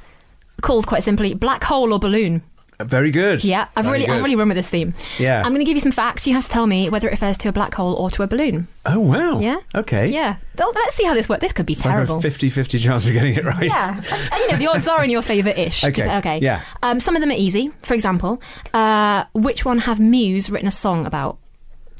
called 0.63 0.87
quite 0.87 1.05
simply 1.05 1.35
"Black 1.35 1.65
Hole 1.65 1.93
or 1.93 1.99
Balloon." 1.99 2.43
Very 2.85 3.11
good. 3.11 3.45
Yeah, 3.45 3.69
I've 3.77 3.85
Very 3.85 4.01
really 4.01 4.11
I've 4.11 4.23
really 4.23 4.37
run 4.37 4.49
with 4.49 4.57
this 4.57 4.71
theme. 4.71 4.95
Yeah. 5.19 5.39
I'm 5.45 5.53
going 5.53 5.61
to 5.61 5.65
give 5.65 5.77
you 5.77 5.81
some 5.81 5.93
facts. 5.93 6.27
You 6.27 6.35
have 6.35 6.45
to 6.45 6.51
tell 6.51 6.67
me 6.67 6.89
whether 6.91 7.09
it 7.09 7.13
refers 7.13 7.37
to 7.39 7.49
a 7.49 7.53
black 7.53 7.75
hole 7.75 7.95
or 7.95 8.11
to 8.11 8.23
a 8.23 8.27
balloon. 8.27 8.69
Oh, 8.87 9.01
wow. 9.01 9.39
Yeah. 9.41 9.59
Okay. 9.75 10.09
Yeah. 10.09 10.37
Well, 10.59 10.73
Let's 10.75 10.95
see 10.95 11.05
how 11.05 11.15
this 11.15 11.29
works. 11.29 11.41
This 11.41 11.53
could 11.53 11.67
be 11.67 11.73
It's 11.75 11.85
like 11.85 11.93
terrible. 11.95 12.19
a 12.19 12.23
50 12.23 12.49
50 12.51 12.79
chance 12.79 13.07
of 13.07 13.13
getting 13.13 13.35
it 13.35 13.45
right. 13.45 13.65
Yeah, 13.71 13.97
and, 13.97 14.07
and, 14.07 14.41
you 14.41 14.49
know 14.51 14.57
the 14.59 14.67
odds 14.69 14.89
are 14.89 15.03
in 15.05 15.11
your 15.11 15.23
favour 15.23 15.51
ish. 15.51 15.85
Okay, 15.91 16.17
Okay. 16.19 16.39
yeah. 16.41 16.63
Um, 16.83 17.01
some 17.01 17.17
of 17.17 17.21
them 17.21 17.31
are 17.31 17.35
easy. 17.37 17.71
For 17.83 17.95
example, 17.95 18.41
uh, 18.75 19.25
which 19.35 19.65
one 19.65 19.79
have 19.81 19.99
Muse 20.01 20.51
written 20.51 20.69
a 20.69 20.73
song 20.73 21.07
about? 21.07 21.39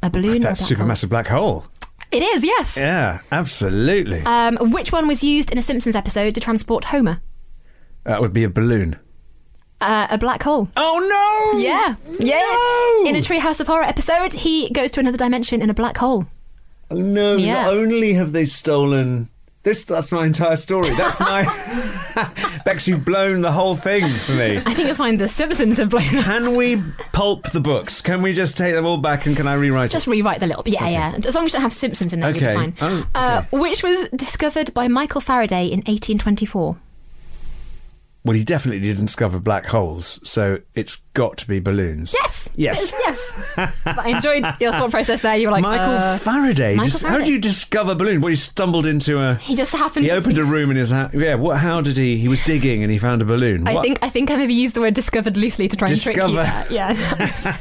A 0.03 0.11
balloon. 0.11 0.37
or 0.37 0.39
That's 0.41 0.61
hole? 0.69 0.77
supermassive 0.79 1.09
black 1.11 1.27
hole. 1.27 1.65
It 2.11 2.23
is. 2.23 2.43
Yes. 2.45 2.77
Yeah, 2.77 3.21
absolutely. 3.31 4.23
Um, 4.23 4.57
which 4.73 4.93
one 4.93 5.07
was 5.07 5.23
used 5.23 5.51
in 5.53 5.59
a 5.59 5.63
Simpsons 5.63 5.95
episode 5.95 6.35
to 6.35 6.41
transport 6.41 6.87
Homer? 6.87 7.21
that 8.05 8.21
would 8.21 8.33
be 8.33 8.45
a 8.45 8.49
balloon. 8.49 8.99
Uh, 9.81 10.07
a 10.11 10.19
black 10.19 10.43
hole. 10.43 10.69
Oh, 10.77 11.53
no! 11.55 11.59
Yeah. 11.61 11.95
Yeah. 12.19 13.03
No! 13.05 13.09
In 13.11 13.17
a 13.17 13.21
Treehouse 13.21 13.61
of 13.61 13.67
Horror 13.67 13.85
episode, 13.85 14.33
he 14.35 14.69
goes 14.71 14.91
to 14.93 15.01
another 15.01 15.17
dimension 15.19 15.63
in 15.63 15.71
a 15.71 15.75
black 15.75 15.97
hole. 15.97 16.27
Oh 16.91 16.97
no! 17.01 17.37
Yeah. 17.37 17.63
Not 17.63 17.73
only 17.75 18.15
have 18.15 18.33
they 18.33 18.45
stolen 18.47 19.29
this, 19.63 19.85
that's 19.85 20.11
my 20.11 20.27
entire 20.27 20.57
story. 20.57 20.91
That's 20.91 21.21
my. 21.21 21.45
Bex, 22.65 22.89
you've 22.89 23.05
blown 23.05 23.43
the 23.43 23.53
whole 23.53 23.77
thing 23.77 24.07
for 24.09 24.33
me. 24.33 24.57
I 24.59 24.75
think 24.75 24.87
you'll 24.89 24.95
find 24.97 25.19
the 25.21 25.29
Simpsons 25.29 25.79
have 25.79 25.91
blown. 25.91 26.03
Can 26.03 26.57
we 26.57 26.83
pulp 27.13 27.51
the 27.53 27.61
books? 27.61 28.01
Can 28.01 28.23
we 28.23 28.33
just 28.33 28.59
take 28.59 28.75
them 28.75 28.87
all 28.87 28.97
back 28.99 29.27
and 29.27 29.37
can 29.37 29.47
I 29.47 29.55
rewrite 29.55 29.91
Just 29.91 30.09
it? 30.09 30.11
rewrite 30.11 30.41
the 30.41 30.47
little 30.49 30.63
bit. 30.65 30.75
Yeah, 30.75 30.89
yeah. 30.89 31.15
As 31.25 31.35
long 31.35 31.45
as 31.45 31.53
you 31.53 31.59
don't 31.59 31.63
have 31.63 31.73
Simpsons 31.73 32.13
in 32.13 32.21
there, 32.21 32.31
Okay. 32.31 32.53
you'll 32.55 32.67
be 32.67 32.73
fine. 32.73 32.77
Oh, 32.81 33.07
Uh, 33.15 33.43
okay. 33.47 33.57
which 33.57 33.83
was 33.85 34.09
discovered 34.17 34.75
by 34.75 34.89
Michael 34.89 35.21
Faraday 35.21 35.67
in 35.67 35.79
1824. 35.87 36.77
Well, 38.23 38.37
he 38.37 38.45
definitely 38.45 38.81
didn't 38.81 39.07
discover 39.07 39.39
black 39.39 39.65
holes, 39.65 40.21
so 40.29 40.59
it's 40.75 40.97
got 41.15 41.39
to 41.39 41.49
be 41.49 41.59
balloons. 41.59 42.13
Yes. 42.23 42.51
Yes. 42.55 42.93
Yes. 42.93 43.33
I 43.87 44.11
enjoyed 44.15 44.45
your 44.61 44.73
thought 44.73 44.91
process 44.91 45.23
there. 45.23 45.37
You 45.37 45.47
were 45.47 45.53
like, 45.53 45.63
Michael 45.63 45.87
uh, 45.97 46.19
Faraday. 46.19 46.75
Michael 46.75 46.91
Just- 46.91 47.03
How 47.03 47.09
Faraday. 47.13 47.25
did 47.25 47.33
you 47.33 47.39
discover 47.41 47.95
balloons? 47.95 48.23
Well, 48.23 48.29
he 48.29 48.37
stumbled 48.37 48.85
into 48.85 49.19
a. 49.23 49.37
he 49.37 49.55
just 49.55 49.73
happened. 49.73 50.05
To 50.05 50.13
He 50.13 50.19
opened 50.19 50.37
a 50.37 50.45
room 50.45 50.71
in 50.71 50.77
his 50.77 50.91
house. 50.91 51.15
Yeah. 51.15 51.37
What? 51.37 51.61
How 51.61 51.81
did 51.81 51.97
he? 51.97 52.19
He 52.19 52.29
was 52.29 52.45
digging 52.45 52.83
and 52.83 52.93
he 52.93 52.99
found 52.99 53.23
a 53.23 53.25
balloon. 53.25 53.67
I 53.67 53.73
What? 53.73 53.83
think 53.85 53.99
I 54.03 54.11
think 54.11 54.31
I 54.31 54.37
maybe 54.37 54.53
used 54.53 54.75
the 54.75 54.81
word 54.83 54.93
discovered 54.93 55.39
loosely 55.39 55.67
to 55.69 55.77
try 55.79 55.89
and 55.89 55.99
trick 55.99 56.17
you. 56.19 56.35
There. 56.35 56.67
Yeah, 56.71 56.93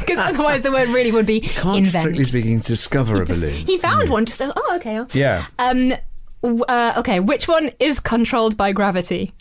because 0.00 0.18
otherwise 0.18 0.62
the 0.62 0.72
word 0.72 0.88
really 0.90 1.10
would 1.10 1.26
be 1.26 1.40
Can't 1.40 1.86
strictly 1.86 2.24
speaking 2.24 2.58
discover 2.58 3.22
a 3.22 3.24
balloon. 3.24 3.52
He 3.54 3.78
found 3.78 4.10
one. 4.10 4.26
Just 4.26 4.42
oh, 4.42 4.52
okay. 4.76 5.02
Yeah. 5.18 5.46
Um. 5.58 5.94
Uh, 6.42 6.94
okay. 6.98 7.20
Which 7.20 7.48
one 7.48 7.70
is 7.78 7.98
controlled 8.00 8.56
by 8.58 8.72
gravity? 8.72 9.32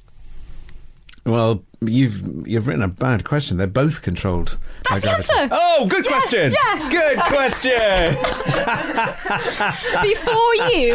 Well, 1.26 1.64
you've 1.82 2.48
you've 2.48 2.66
written 2.68 2.82
a 2.82 2.88
bad 2.88 3.24
question. 3.24 3.58
They're 3.58 3.68
both 3.68 4.02
controlled 4.02 4.58
by 4.90 5.00
That's 5.00 5.02
the 5.02 5.08
gravity. 5.08 5.34
answer. 5.34 5.50
Oh, 5.52 5.86
good 5.90 6.06
question. 6.06 6.52
yes. 6.52 6.90
Good 6.90 7.20
question. 7.20 8.16
Before 10.02 10.56
you 10.56 10.94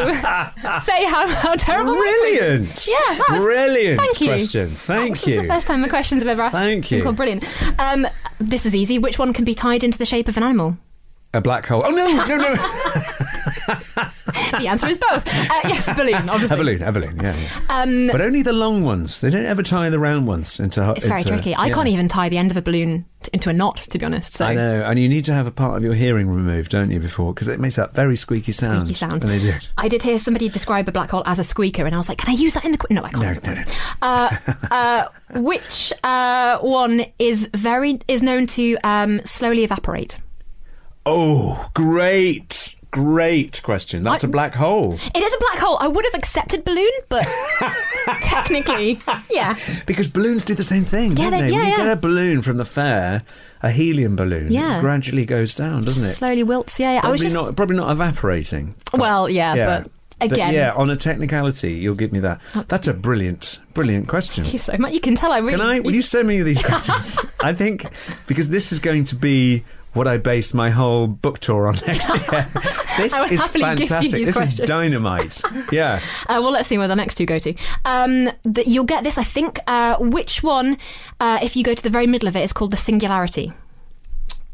say 0.82 1.04
how, 1.04 1.28
how 1.28 1.54
terrible. 1.54 1.94
my 1.94 2.00
quiz- 2.00 2.38
Brilliant. 2.38 2.86
Yeah, 2.88 2.94
that 3.18 3.26
was- 3.30 3.42
brilliant 3.44 4.00
Thank 4.00 4.20
you. 4.20 4.26
question. 4.28 4.70
Thank 4.70 5.14
this 5.20 5.26
is 5.28 5.42
the 5.42 5.48
first 5.48 5.66
time 5.66 5.82
the 5.82 5.88
questions 5.88 6.22
I've 6.22 6.28
ever 6.28 6.42
asked. 6.42 6.54
Thank 6.54 6.88
been 6.88 6.98
you. 6.98 7.04
Called 7.04 7.16
brilliant. 7.16 7.44
Um, 7.78 8.06
this 8.38 8.66
is 8.66 8.74
easy. 8.74 8.98
Which 8.98 9.18
one 9.18 9.32
can 9.32 9.44
be 9.44 9.54
tied 9.54 9.84
into 9.84 9.98
the 9.98 10.06
shape 10.06 10.26
of 10.28 10.36
an 10.36 10.42
animal? 10.42 10.78
A 11.34 11.40
black 11.40 11.66
hole. 11.66 11.82
Oh 11.84 11.90
no, 11.90 12.24
no, 12.26 12.36
no. 12.36 12.54
the 14.58 14.68
answer 14.68 14.88
is 14.88 14.98
both. 14.98 15.26
Uh, 15.26 15.60
yes, 15.64 15.86
balloon, 15.94 16.14
obviously. 16.28 16.54
A 16.54 16.58
balloon, 16.58 16.82
a 16.82 16.92
balloon, 16.92 17.16
yeah. 17.20 17.36
yeah. 17.36 17.60
Um, 17.68 18.06
but 18.08 18.20
only 18.20 18.42
the 18.42 18.52
long 18.52 18.84
ones. 18.84 19.20
They 19.20 19.30
don't 19.30 19.46
ever 19.46 19.62
tie 19.62 19.90
the 19.90 19.98
round 19.98 20.26
ones 20.26 20.60
into. 20.60 20.88
it's 20.92 21.06
very 21.06 21.20
into- 21.20 21.30
tricky. 21.30 21.54
I 21.54 21.66
yeah. 21.66 21.74
can't 21.74 21.88
even 21.88 22.08
tie 22.08 22.28
the 22.28 22.38
end 22.38 22.50
of 22.50 22.56
a 22.56 22.62
balloon 22.62 23.04
t- 23.20 23.30
into 23.32 23.50
a 23.50 23.52
knot, 23.52 23.76
to 23.78 23.98
be 23.98 24.04
honest. 24.04 24.34
So 24.34 24.46
I 24.46 24.54
know, 24.54 24.84
and 24.84 24.98
you 24.98 25.08
need 25.08 25.24
to 25.26 25.32
have 25.32 25.46
a 25.46 25.50
part 25.50 25.76
of 25.76 25.82
your 25.82 25.94
hearing 25.94 26.28
removed, 26.28 26.70
don't 26.70 26.90
you, 26.90 27.00
before 27.00 27.34
because 27.34 27.48
it 27.48 27.60
makes 27.60 27.76
that 27.76 27.94
very 27.94 28.16
squeaky 28.16 28.52
sound. 28.52 28.82
Squeaky 28.82 28.98
sound. 28.98 29.24
when 29.24 29.32
they 29.32 29.38
do. 29.38 29.54
I 29.78 29.88
did 29.88 30.02
hear 30.02 30.18
somebody 30.18 30.48
describe 30.48 30.88
a 30.88 30.92
black 30.92 31.10
hole 31.10 31.22
as 31.26 31.38
a 31.38 31.44
squeaker, 31.44 31.86
and 31.86 31.94
I 31.94 31.98
was 31.98 32.08
like, 32.08 32.18
"Can 32.18 32.30
I 32.30 32.38
use 32.38 32.54
that 32.54 32.64
in 32.64 32.72
the?" 32.72 32.78
Qu-? 32.78 32.92
No, 32.94 33.02
I 33.02 33.10
can't. 33.10 33.42
No, 33.42 33.52
no, 33.52 33.60
no. 33.60 33.72
Uh, 34.02 34.36
uh, 34.70 35.08
which 35.40 35.92
uh, 36.02 36.58
one 36.58 37.04
is 37.18 37.48
very 37.54 38.00
is 38.08 38.22
known 38.22 38.46
to 38.48 38.76
um, 38.84 39.20
slowly 39.24 39.64
evaporate? 39.64 40.18
Oh, 41.06 41.68
great, 41.74 42.74
great 42.94 43.62
question. 43.62 44.04
That's 44.04 44.24
I- 44.24 44.28
a 44.28 44.30
black 44.30 44.54
hole 44.54 44.94
It 44.94 45.22
is 45.22 45.34
a 45.34 45.38
black 45.38 45.58
hole. 45.58 45.76
I 45.80 45.88
would 45.88 46.04
have 46.04 46.14
accepted 46.14 46.64
balloon, 46.64 46.90
but 47.08 47.26
technically, 48.22 48.98
yeah, 49.30 49.56
because 49.86 50.08
balloons 50.08 50.44
do 50.44 50.54
the 50.54 50.64
same 50.64 50.84
thing, 50.84 51.16
Yeah, 51.16 51.30
don't 51.30 51.32
they- 51.32 51.40
they? 51.46 51.50
yeah, 51.50 51.56
when 51.58 51.64
you 51.66 51.70
yeah. 51.72 51.76
get 51.78 51.92
a 51.92 51.96
balloon 51.96 52.42
from 52.42 52.56
the 52.56 52.64
fair, 52.64 53.20
a 53.62 53.70
helium 53.70 54.16
balloon, 54.16 54.52
Yeah. 54.52 54.78
it 54.78 54.80
gradually 54.80 55.24
goes 55.26 55.54
down, 55.54 55.84
doesn't 55.84 56.08
it? 56.08 56.12
slowly 56.14 56.42
wilts. 56.42 56.78
Yeah, 56.78 56.94
yeah. 56.94 57.00
I 57.02 57.10
was 57.10 57.20
Probably 57.20 57.26
just 57.34 57.34
not, 57.34 57.56
probably 57.56 57.76
not 57.76 57.90
evaporating. 57.90 58.74
well, 58.92 59.28
yeah, 59.28 59.54
Yeah. 59.54 59.66
but 59.82 59.90
again, 60.20 60.52
yeah, 60.54 60.72
on 60.74 60.90
a 60.90 60.96
technicality, 60.96 61.72
you'll 61.74 61.94
give 61.94 62.12
me 62.12 62.20
that. 62.20 62.40
Oh. 62.54 62.64
That's 62.68 62.86
a 62.88 62.94
brilliant, 62.94 63.60
brilliant 63.72 64.06
question. 64.08 64.44
thank 64.44 64.52
you 64.52 64.58
so 64.58 64.76
much. 64.78 64.92
You 64.92 65.00
can 65.00 65.14
tell 65.16 65.32
I 65.32 65.38
really. 65.38 65.52
Can 65.52 65.60
I? 65.62 65.80
Will 65.80 65.94
you 65.94 66.02
send 66.02 66.28
me 66.28 66.42
these 66.42 66.62
questions? 66.70 67.18
I 67.40 67.52
think 67.52 67.86
because 68.26 68.48
this 68.50 68.70
is 68.72 68.78
going 68.80 69.04
to 69.04 69.16
be 69.16 69.64
what 69.94 70.06
I 70.06 70.18
base 70.18 70.52
my 70.54 70.70
whole 70.70 71.06
book 71.06 71.38
tour 71.38 71.66
on 71.68 71.76
next 71.86 72.08
year. 72.30 72.48
This 72.96 73.12
is 73.30 73.40
happily 73.40 73.64
gift 73.76 73.80
you 73.80 73.86
fantastic. 73.86 74.24
This 74.26 74.36
questions. 74.36 74.60
is 74.60 74.66
dynamite. 74.68 75.42
Yeah. 75.72 75.98
Uh, 76.28 76.38
well, 76.42 76.50
let's 76.52 76.68
see 76.68 76.78
where 76.78 76.88
the 76.88 76.94
next 76.96 77.14
two 77.16 77.26
go 77.26 77.38
to. 77.38 77.54
Um, 77.84 78.30
the, 78.44 78.68
you'll 78.68 78.84
get 78.84 79.02
this, 79.02 79.18
I 79.18 79.24
think. 79.24 79.58
Uh, 79.66 79.96
which 79.98 80.42
one, 80.42 80.76
uh, 81.20 81.38
if 81.42 81.56
you 81.56 81.64
go 81.64 81.74
to 81.74 81.82
the 81.82 81.90
very 81.90 82.06
middle 82.06 82.28
of 82.28 82.36
it, 82.36 82.42
is 82.42 82.52
called 82.52 82.70
the 82.70 82.76
singularity? 82.76 83.52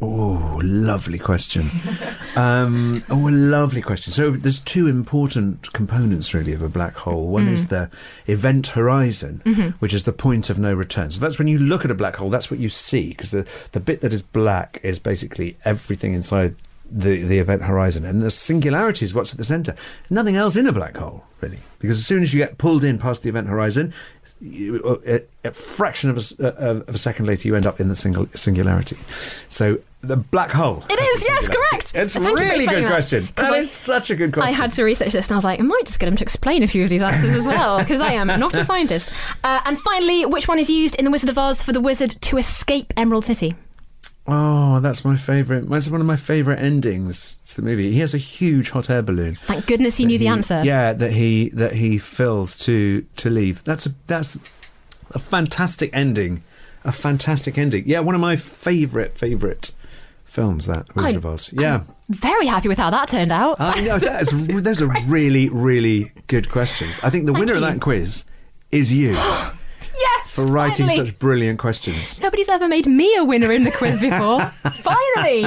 Oh, 0.03 0.61
lovely 0.65 1.19
question. 1.19 1.71
Um, 2.35 3.03
oh, 3.11 3.29
a 3.29 3.31
lovely 3.31 3.83
question. 3.83 4.13
So 4.13 4.31
there's 4.31 4.59
two 4.59 4.87
important 4.87 5.73
components 5.75 6.33
really 6.33 6.53
of 6.55 6.63
a 6.63 6.71
black 6.71 6.97
hole. 6.97 7.29
One 7.29 7.49
is 7.49 7.67
the 7.67 7.91
event 8.27 8.69
horizon, 8.69 9.43
which 9.79 9.93
is 9.93 10.05
the 10.05 10.13
point 10.13 10.49
of 10.49 10.59
no 10.59 10.73
return. 10.73 11.11
So 11.11 11.21
that's 11.21 11.39
when 11.39 11.49
you 11.49 11.59
look 11.59 11.85
at 11.85 11.91
a 11.91 11.95
black 11.95 12.17
hole, 12.17 12.31
that's 12.31 12.51
what 12.51 12.61
you 12.61 12.71
see, 12.71 13.11
because 13.11 13.33
the, 13.33 13.47
the 13.73 13.81
bit 13.81 14.01
that 14.01 14.15
is 14.15 14.23
black 14.23 14.81
is 14.83 14.99
basically 14.99 15.59
everything 15.67 16.15
inside 16.15 16.57
the, 16.91 17.23
the 17.23 17.39
event 17.39 17.63
horizon. 17.63 18.05
And 18.05 18.23
the 18.23 18.31
singularity 18.31 19.05
is 19.05 19.15
what's 19.15 19.33
at 19.33 19.39
the 19.39 19.45
centre. 19.45 19.75
Nothing 20.09 20.37
else 20.37 20.57
in 20.57 20.67
a 20.67 20.73
black 20.73 20.97
hole, 20.97 21.25
really. 21.41 21.59
Because 21.79 21.99
as 21.99 22.07
soon 22.07 22.23
as 22.23 22.35
you 22.35 22.39
get 22.39 22.59
pulled 22.59 22.85
in 22.85 22.99
past 22.99 23.23
the 23.23 23.29
event 23.29 23.49
horizon, 23.49 23.93
uh, 24.43 24.97
a, 25.07 25.21
a 25.45 25.53
fraction 25.53 26.11
of 26.11 26.17
a, 26.17 26.45
uh, 26.45 26.75
of 26.87 26.95
a 26.95 26.99
second 26.99 27.27
later, 27.27 27.47
you 27.49 27.55
end 27.57 27.67
up 27.67 27.81
in 27.81 27.89
the 27.89 27.95
single, 27.95 28.27
singularity. 28.35 28.97
So 29.49 29.79
the 30.03 30.17
black 30.17 30.51
hole. 30.51 30.83
It 30.89 30.95
is, 30.95 31.27
yes, 31.27 31.49
correct. 31.49 31.93
It's 31.95 32.17
a 32.17 32.21
Thank 32.21 32.39
really 32.39 32.67
good 32.67 32.85
that. 32.85 32.89
question. 32.89 33.29
That 33.37 33.53
I- 33.53 33.59
is 33.59 33.71
such 33.71 34.11
a 34.11 34.17
good 34.17 34.33
question. 34.33 34.49
I 34.49 34.57
had 34.57 34.73
to 34.73 34.85
research 34.85 35.13
this 35.13 35.27
and 35.27 35.35
I 35.35 35.37
was 35.37 35.45
like, 35.45 35.61
I 35.61 35.63
might 35.63 35.85
just 35.85 36.01
get 36.01 36.09
him 36.09 36.17
to 36.17 36.23
explain 36.23 36.63
a 36.63 36.67
few 36.67 36.85
of 36.85 36.91
these 36.91 37.03
answers 37.03 37.35
as 37.35 37.47
well, 37.47 37.79
because 37.81 38.01
I 38.01 38.13
am 38.13 38.29
not 38.29 38.57
a 38.57 38.65
scientist. 38.65 39.11
Uh, 39.45 39.61
and 39.65 39.79
finally, 39.79 40.25
which 40.25 40.49
one 40.49 40.59
is 40.59 40.71
used 40.71 40.95
in 40.95 41.05
The 41.05 41.11
Wizard 41.11 41.29
of 41.31 41.37
Oz 41.39 41.63
for 41.63 41.73
the 41.73 41.81
wizard 41.81 42.17
to 42.23 42.39
escape 42.39 42.93
Emerald 42.97 43.25
City? 43.27 43.55
Oh, 44.27 44.81
that's 44.81 45.05
my 45.05 45.17
favourite. 45.17 45.69
That's 45.69 45.89
one 45.89 46.01
of 46.01 46.07
my 46.07 46.17
favourite 46.17 46.61
endings 46.61 47.41
to 47.49 47.57
the 47.57 47.63
movie. 47.63 47.93
He 47.93 48.01
has 48.01 48.15
a 48.15 48.19
huge 48.19 48.71
hot 48.71 48.89
air 48.91 49.03
balloon. 49.03 49.35
Thank 49.35 49.67
goodness 49.67 49.97
he 49.97 50.05
that 50.05 50.09
knew 50.09 50.19
the 50.19 50.29
answer. 50.29 50.63
Yeah, 50.65 50.93
that 50.93 51.13
he 51.13 51.49
that 51.51 51.73
he 51.73 51.99
fills 51.99 52.57
to 52.59 53.03
to 53.17 53.31
leave. 53.31 53.65
That's 53.65 53.87
a 53.87 53.91
that's 54.07 54.39
a 55.13 55.19
fantastic 55.19 55.91
ending. 55.93 56.43
A 56.85 56.93
fantastic 56.93 57.59
ending. 57.59 57.85
Yeah, 57.87 58.01
one 58.01 58.15
of 58.15 58.21
my 58.21 58.37
favourite 58.37 59.17
favourite 59.17 59.73
films. 60.25 60.67
That 60.67 60.95
Wizard 60.95 61.15
I- 61.15 61.17
of 61.17 61.27
Oz. 61.27 61.53
Yeah, 61.53 61.83
Very 62.09 62.47
happy 62.47 62.69
with 62.69 62.79
how 62.79 62.91
that 62.91 63.09
turned 63.09 63.33
out. 63.33 63.61
I 63.61 63.81
know 63.81 63.99
that's 63.99 64.31
those 64.63 64.81
are 64.81 64.93
really 65.07 65.49
really 65.49 66.13
good 66.27 66.51
questions. 66.51 66.99
I 67.03 67.11
think 67.11 67.27
the 67.27 67.33
Thank 67.33 67.47
winner 67.47 67.55
of 67.55 67.63
that 67.63 67.81
quiz 67.81 68.25
is 68.71 68.95
you! 68.95 69.17
for 70.41 70.53
writing 70.53 70.87
finally. 70.87 71.07
such 71.07 71.19
brilliant 71.19 71.59
questions. 71.59 72.21
Nobody's 72.21 72.49
ever 72.49 72.69
made 72.69 72.87
me 72.87 73.17
a 73.17 73.25
winner 73.25 73.53
in 73.53 73.65
the 73.65 73.71
quiz 73.71 74.01
before. 74.01 74.41
Finally! 74.81 75.45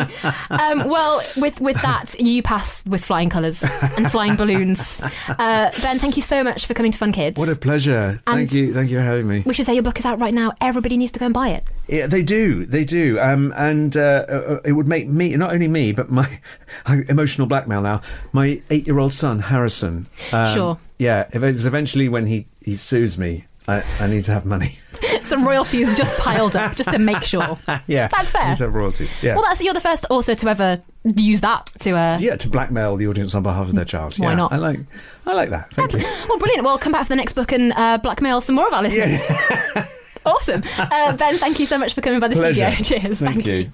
Um, 0.50 0.90
well, 0.90 1.22
with, 1.38 1.60
with 1.60 1.82
that, 1.82 2.16
you 2.20 2.42
pass 2.44 2.86
with 2.86 3.04
flying 3.04 3.30
colours 3.30 3.64
and 3.98 4.12
flying 4.12 4.36
balloons. 4.36 5.02
Uh, 5.28 5.72
ben, 5.82 6.00
thank 6.00 6.16
you 6.16 6.22
so 6.22 6.44
much 6.44 6.66
for 6.66 6.74
coming 6.74 6.92
to 6.92 6.98
Fun 6.98 7.12
Kids. 7.12 7.38
What 7.38 7.50
a 7.50 7.56
pleasure! 7.56 8.22
Thank 8.26 8.54
you, 8.54 8.74
thank 8.74 8.90
you 8.92 8.98
for 8.98 9.04
having 9.04 9.28
me. 9.28 9.44
we 9.46 9.54
should 9.54 9.66
say 9.66 9.74
your 9.74 9.84
book 9.84 10.00
is 10.00 10.06
out 10.06 10.20
right 10.20 10.34
now. 10.34 10.54
Everybody 10.62 10.98
needs 10.98 11.12
to 11.14 11.20
go 11.20 11.26
and 11.26 11.34
buy 11.34 11.50
it. 11.50 11.64
Yeah, 11.88 12.08
they 12.08 12.24
do, 12.24 12.66
they 12.66 12.86
do, 12.86 13.20
um, 13.20 13.54
and 13.58 13.96
uh, 13.98 14.26
uh, 14.30 14.60
it 14.64 14.74
would 14.74 14.88
make 14.88 15.08
me 15.08 15.36
not 15.36 15.54
only 15.54 15.68
me, 15.68 15.92
but 15.92 16.10
my 16.10 16.40
emotional 17.10 17.48
blackmail 17.48 17.82
now. 17.82 18.02
My 18.32 18.62
eight-year-old 18.70 19.14
son 19.14 19.40
Harrison. 19.40 20.08
Um, 20.32 20.54
Sure. 20.54 20.78
Yeah, 21.00 21.26
because 21.32 21.66
eventually 21.66 22.08
when 22.08 22.28
he 22.28 22.48
he 22.62 22.78
sues 22.78 23.18
me, 23.18 23.46
I, 23.68 23.84
I 24.00 24.08
need 24.08 24.26
to 24.26 24.32
have 24.34 24.46
money. 24.46 24.80
Some 25.24 25.48
royalties 25.48 25.98
just 25.98 26.18
piled 26.18 26.56
up 26.56 26.76
just 26.76 26.92
to 26.92 27.00
make 27.00 27.24
sure. 27.24 27.58
yeah, 27.88 28.08
That's 28.08 28.30
fair. 28.32 28.50
Need 28.50 28.58
to 28.58 28.64
have 28.66 28.74
royalties. 28.76 29.22
Yeah, 29.24 29.36
Well, 29.36 29.44
that's 29.44 29.62
you're 29.62 29.74
the 29.74 29.80
first 29.82 30.06
author 30.10 30.36
to 30.36 30.48
ever 30.50 30.82
use 31.04 31.42
that 31.42 31.70
to. 31.80 31.92
Uh, 31.92 32.18
yeah, 32.20 32.36
to 32.36 32.50
blackmail 32.50 32.98
the 32.98 33.08
audience 33.08 33.34
on 33.36 33.44
behalf 33.44 33.68
of 33.70 33.76
their 33.76 33.86
child. 33.86 34.18
Why 34.18 34.30
yeah, 34.30 34.36
not? 34.36 34.52
I 34.52 34.58
like, 34.58 34.80
I 35.26 35.34
like 35.34 35.50
that. 35.50 35.74
Thank 35.74 35.94
you. 35.94 36.00
Well, 36.30 36.40
brilliant. 36.40 36.64
Well, 36.66 36.78
come 36.78 36.92
back 36.92 37.04
for 37.04 37.10
the 37.10 37.16
next 37.16 37.34
book 37.34 37.52
and 37.52 37.74
uh, 37.76 37.98
blackmail 38.00 38.42
some 38.42 38.56
more 38.56 38.68
of 38.68 38.74
our 38.74 38.84
listeners. 38.84 39.22
Yeah, 39.76 39.88
Awesome. 40.26 40.64
Uh, 40.78 41.16
ben, 41.18 41.36
thank 41.38 41.60
you 41.60 41.66
so 41.66 41.78
much 41.78 41.94
for 41.94 42.00
coming 42.02 42.22
by 42.22 42.30
the 42.30 42.36
pleasure. 42.36 42.72
studio. 42.72 43.00
Cheers. 43.02 43.20
Thank, 43.20 43.46
you. 43.46 43.72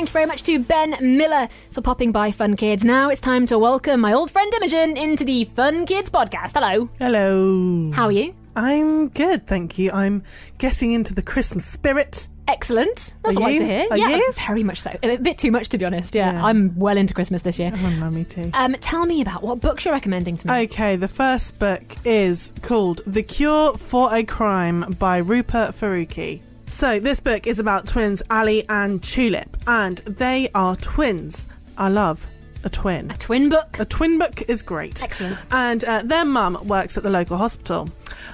Thank 0.00 0.08
you 0.08 0.12
very 0.14 0.24
much 0.24 0.44
to 0.44 0.58
Ben 0.58 0.96
Miller 1.18 1.46
for 1.72 1.82
popping 1.82 2.10
by 2.10 2.30
Fun 2.30 2.56
Kids. 2.56 2.86
Now 2.86 3.10
it's 3.10 3.20
time 3.20 3.46
to 3.48 3.58
welcome 3.58 4.00
my 4.00 4.14
old 4.14 4.30
friend 4.30 4.50
Imogen 4.54 4.96
into 4.96 5.26
the 5.26 5.44
Fun 5.44 5.84
Kids 5.84 6.08
podcast. 6.08 6.52
Hello. 6.54 6.88
Hello. 6.98 7.92
How 7.92 8.06
are 8.06 8.10
you? 8.10 8.34
I'm 8.56 9.08
good, 9.08 9.46
thank 9.46 9.78
you. 9.78 9.90
I'm 9.90 10.22
getting 10.56 10.92
into 10.92 11.12
the 11.12 11.20
Christmas 11.20 11.66
spirit. 11.66 12.28
Excellent. 12.48 13.14
That's 13.22 13.36
Are 13.36 13.40
what 13.40 13.42
I 13.42 13.44
like 13.44 13.52
you? 13.52 13.58
to 13.58 13.66
hear. 13.66 13.86
Are 13.90 13.98
yeah, 13.98 14.08
you? 14.16 14.32
very 14.46 14.62
much 14.62 14.80
so. 14.80 14.96
A 15.02 15.18
bit 15.18 15.36
too 15.36 15.50
much, 15.50 15.68
to 15.68 15.76
be 15.76 15.84
honest. 15.84 16.14
Yeah, 16.14 16.32
Yeah. 16.32 16.46
I'm 16.46 16.74
well 16.78 16.96
into 16.96 17.12
Christmas 17.12 17.42
this 17.42 17.58
year. 17.58 17.70
Oh, 17.74 18.24
too. 18.26 18.50
Um, 18.54 18.76
tell 18.80 19.04
me 19.04 19.20
about 19.20 19.42
what 19.42 19.60
books 19.60 19.84
you're 19.84 19.92
recommending 19.92 20.38
to 20.38 20.48
me. 20.48 20.54
Okay, 20.62 20.96
the 20.96 21.08
first 21.08 21.58
book 21.58 21.82
is 22.06 22.54
called 22.62 23.02
The 23.06 23.22
Cure 23.22 23.76
for 23.76 24.14
a 24.14 24.24
Crime 24.24 24.96
by 24.98 25.18
Rupert 25.18 25.72
Faruqi. 25.72 26.40
So, 26.70 27.00
this 27.00 27.18
book 27.18 27.48
is 27.48 27.58
about 27.58 27.88
twins 27.88 28.22
Ali 28.30 28.64
and 28.68 29.02
Tulip, 29.02 29.56
and 29.66 29.98
they 29.98 30.48
are 30.54 30.76
twins. 30.76 31.48
I 31.76 31.88
love 31.88 32.28
a 32.62 32.70
twin. 32.70 33.10
a 33.10 33.16
twin 33.16 33.48
book. 33.48 33.80
A 33.80 33.84
twin 33.84 34.20
book 34.20 34.48
is 34.48 34.62
great. 34.62 35.02
Excellent. 35.02 35.44
And 35.50 35.82
uh, 35.82 36.02
their 36.04 36.24
mum 36.24 36.56
works 36.68 36.96
at 36.96 37.02
the 37.02 37.10
local 37.10 37.36
hospital. 37.38 37.88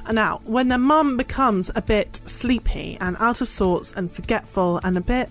And 0.04 0.16
Now, 0.16 0.42
when 0.44 0.68
their 0.68 0.76
mum 0.76 1.16
becomes 1.16 1.70
a 1.74 1.80
bit 1.80 2.20
sleepy 2.26 2.98
and 3.00 3.16
out 3.20 3.40
of 3.40 3.48
sorts 3.48 3.94
and 3.94 4.12
forgetful 4.12 4.80
and 4.84 4.98
a 4.98 5.00
bit 5.00 5.30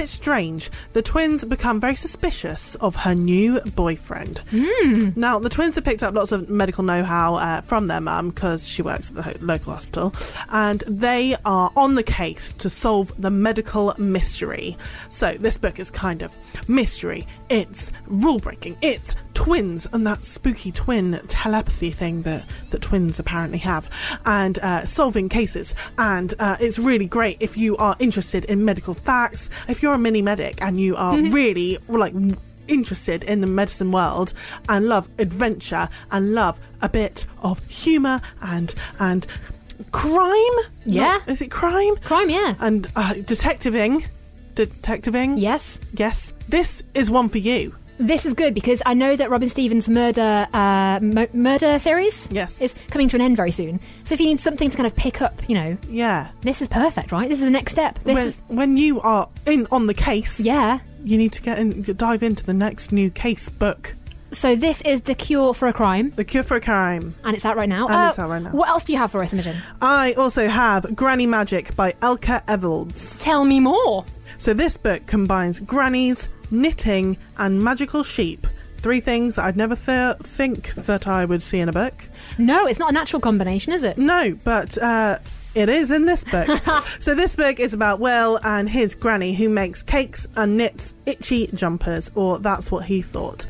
bit 0.00 0.08
strange, 0.08 0.70
the 0.94 1.02
twins 1.02 1.44
become 1.44 1.78
very 1.78 1.94
suspicious 1.94 2.74
of 2.76 2.96
her 2.96 3.14
new 3.14 3.60
boyfriend. 3.76 4.40
Now, 5.14 5.38
the 5.38 5.50
twins 5.50 5.74
have 5.74 5.84
picked 5.84 6.02
up 6.02 6.14
lots 6.14 6.32
of 6.32 6.48
medical 6.48 6.82
know 6.82 7.04
how 7.04 7.34
uh, 7.34 7.60
from 7.60 7.86
their 7.86 8.00
mum 8.00 8.30
because 8.30 8.66
she 8.66 8.80
works 8.80 9.10
at 9.10 9.16
the 9.16 9.22
ho- 9.22 9.34
local 9.42 9.74
hospital, 9.74 10.14
and 10.48 10.80
they 10.86 11.36
are 11.44 11.70
on 11.76 11.96
the 11.96 12.02
case 12.02 12.54
to 12.54 12.70
solve 12.70 13.12
the 13.20 13.30
medical 13.30 13.92
mystery. 13.98 14.76
So, 15.10 15.34
this 15.34 15.58
book 15.58 15.78
is 15.78 15.90
kind 15.90 16.22
of 16.22 16.34
mystery, 16.66 17.26
it's 17.50 17.92
rule 18.06 18.38
breaking, 18.38 18.78
it's 18.80 19.14
twins 19.34 19.86
and 19.92 20.06
that 20.06 20.24
spooky 20.24 20.70
twin 20.72 21.20
telepathy 21.26 21.90
thing 21.90 22.22
that, 22.22 22.44
that 22.70 22.80
twins 22.82 23.18
apparently 23.18 23.58
have, 23.58 23.90
and 24.24 24.58
uh, 24.60 24.84
solving 24.86 25.28
cases. 25.28 25.74
And 25.98 26.32
uh, 26.38 26.56
it's 26.60 26.78
really 26.78 27.06
great 27.06 27.36
if 27.40 27.56
you 27.58 27.76
are 27.78 27.96
interested 27.98 28.44
in 28.46 28.64
medical 28.64 28.94
facts, 28.94 29.50
if 29.68 29.82
you're 29.82 29.94
a 29.94 29.98
mini 29.98 30.22
medic 30.22 30.62
and 30.62 30.80
you 30.80 30.96
are 30.96 31.16
really 31.30 31.76
like 31.88 32.14
interested 32.68 33.24
in 33.24 33.40
the 33.40 33.46
medicine 33.48 33.90
world 33.90 34.32
and 34.68 34.86
love 34.86 35.08
adventure 35.18 35.88
and 36.12 36.34
love 36.34 36.60
a 36.80 36.88
bit 36.88 37.26
of 37.42 37.58
humour 37.66 38.20
and 38.40 38.74
and 39.00 39.26
crime. 39.90 40.56
Yeah. 40.86 41.18
Not- 41.18 41.28
is 41.28 41.42
it 41.42 41.50
crime? 41.50 41.96
Crime, 41.96 42.30
yeah. 42.30 42.54
And 42.60 42.86
uh, 42.94 43.14
detectiving. 43.14 44.04
Detectiving. 44.66 45.38
Yes. 45.38 45.80
Yes. 45.94 46.34
This 46.48 46.82
is 46.94 47.10
one 47.10 47.28
for 47.30 47.38
you. 47.38 47.74
This 47.98 48.24
is 48.26 48.34
good 48.34 48.54
because 48.54 48.82
I 48.86 48.94
know 48.94 49.14
that 49.16 49.28
Robin 49.30 49.48
Stevens' 49.48 49.88
murder 49.88 50.46
uh, 50.52 50.98
mu- 51.02 51.26
murder 51.32 51.78
series 51.78 52.30
Yes. 52.32 52.60
is 52.62 52.74
coming 52.90 53.08
to 53.10 53.16
an 53.16 53.22
end 53.22 53.36
very 53.36 53.50
soon. 53.50 53.78
So 54.04 54.14
if 54.14 54.20
you 54.20 54.26
need 54.26 54.40
something 54.40 54.70
to 54.70 54.76
kind 54.76 54.86
of 54.86 54.94
pick 54.96 55.20
up, 55.22 55.34
you 55.48 55.54
know, 55.54 55.76
Yeah. 55.88 56.28
this 56.42 56.60
is 56.62 56.68
perfect, 56.68 57.10
right? 57.12 57.28
This 57.28 57.38
is 57.38 57.44
the 57.44 57.50
next 57.50 57.72
step. 57.72 57.98
This 58.04 58.14
when, 58.14 58.26
is 58.26 58.42
when 58.48 58.76
you 58.76 59.00
are 59.00 59.28
in 59.46 59.66
on 59.70 59.86
the 59.86 59.94
case, 59.94 60.40
yeah. 60.40 60.78
you 61.04 61.16
need 61.18 61.32
to 61.32 61.42
get 61.42 61.58
in, 61.58 61.82
dive 61.96 62.22
into 62.22 62.44
the 62.44 62.54
next 62.54 62.90
new 62.92 63.10
case 63.10 63.48
book, 63.50 63.94
So 64.32 64.54
this 64.54 64.80
is 64.82 65.00
the 65.02 65.14
cure 65.14 65.52
for 65.54 65.66
a 65.68 65.72
crime, 65.72 66.12
The 66.16 66.24
Cure 66.24 66.44
for 66.44 66.56
a 66.56 66.60
Crime. 66.60 67.14
and 67.24 67.34
it's 67.36 67.44
out 67.44 67.56
right 67.56 67.68
now. 67.68 67.86
And 67.88 68.08
it's 68.08 68.18
out 68.18 68.30
right 68.30 68.40
now. 68.42 68.50
What 68.52 68.68
else 68.68 68.84
do 68.84 68.92
you 68.92 68.98
have 68.98 69.10
for 69.10 69.22
us, 69.24 69.32
Imogen? 69.34 69.56
I 69.82 70.12
also 70.14 70.46
have 70.48 70.94
Granny 70.94 71.26
Magic 71.26 71.74
by 71.76 71.92
Elka 72.00 72.42
Evalds. 72.46 73.20
Tell 73.22 73.44
me 73.44 73.58
more. 73.60 74.04
So 74.40 74.54
this 74.54 74.78
book 74.78 75.04
combines 75.04 75.60
grannies, 75.60 76.30
knitting, 76.50 77.18
and 77.36 77.62
magical 77.62 78.02
sheep. 78.02 78.46
Three 78.78 79.00
things 79.00 79.36
I'd 79.36 79.54
never 79.54 79.76
th- 79.76 80.16
think 80.16 80.72
that 80.76 81.06
I 81.06 81.26
would 81.26 81.42
see 81.42 81.58
in 81.58 81.68
a 81.68 81.72
book. 81.72 82.08
No, 82.38 82.66
it's 82.66 82.78
not 82.78 82.88
a 82.88 82.94
natural 82.94 83.20
combination, 83.20 83.74
is 83.74 83.82
it? 83.82 83.98
No, 83.98 84.34
but 84.42 84.78
uh, 84.78 85.18
it 85.54 85.68
is 85.68 85.90
in 85.90 86.06
this 86.06 86.24
book. 86.24 86.48
so 87.00 87.14
this 87.14 87.36
book 87.36 87.60
is 87.60 87.74
about 87.74 88.00
Will 88.00 88.40
and 88.42 88.66
his 88.66 88.94
granny 88.94 89.34
who 89.34 89.50
makes 89.50 89.82
cakes 89.82 90.26
and 90.36 90.56
knits 90.56 90.94
itchy 91.04 91.48
jumpers, 91.48 92.10
or 92.14 92.38
that's 92.38 92.72
what 92.72 92.86
he 92.86 93.02
thought. 93.02 93.46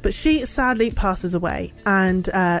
But 0.00 0.14
she 0.14 0.46
sadly 0.46 0.90
passes 0.90 1.34
away, 1.34 1.74
and 1.84 2.26
uh, 2.30 2.60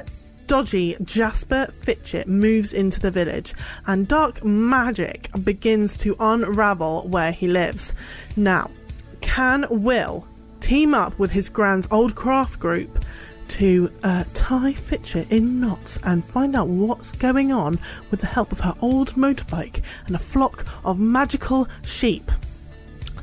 dodgy 0.50 0.96
Jasper 1.04 1.66
Fitchett 1.66 2.26
moves 2.26 2.72
into 2.72 2.98
the 2.98 3.12
village, 3.12 3.54
and 3.86 4.08
dark 4.08 4.44
magic 4.44 5.28
begins 5.44 5.96
to 5.98 6.16
unravel 6.18 7.06
where 7.06 7.30
he 7.30 7.46
lives. 7.46 7.94
Now, 8.36 8.68
can 9.20 9.64
Will 9.70 10.26
team 10.58 10.92
up 10.92 11.16
with 11.20 11.30
his 11.30 11.48
grand's 11.48 11.86
old 11.92 12.16
craft 12.16 12.58
group 12.58 13.04
to 13.46 13.92
uh, 14.02 14.24
tie 14.34 14.72
Fitchett 14.72 15.30
in 15.30 15.60
knots 15.60 16.00
and 16.02 16.24
find 16.24 16.56
out 16.56 16.66
what's 16.66 17.12
going 17.12 17.52
on 17.52 17.78
with 18.10 18.18
the 18.18 18.26
help 18.26 18.50
of 18.50 18.58
her 18.58 18.74
old 18.80 19.12
motorbike 19.12 19.84
and 20.08 20.16
a 20.16 20.18
flock 20.18 20.66
of 20.84 20.98
magical 20.98 21.68
sheep? 21.84 22.28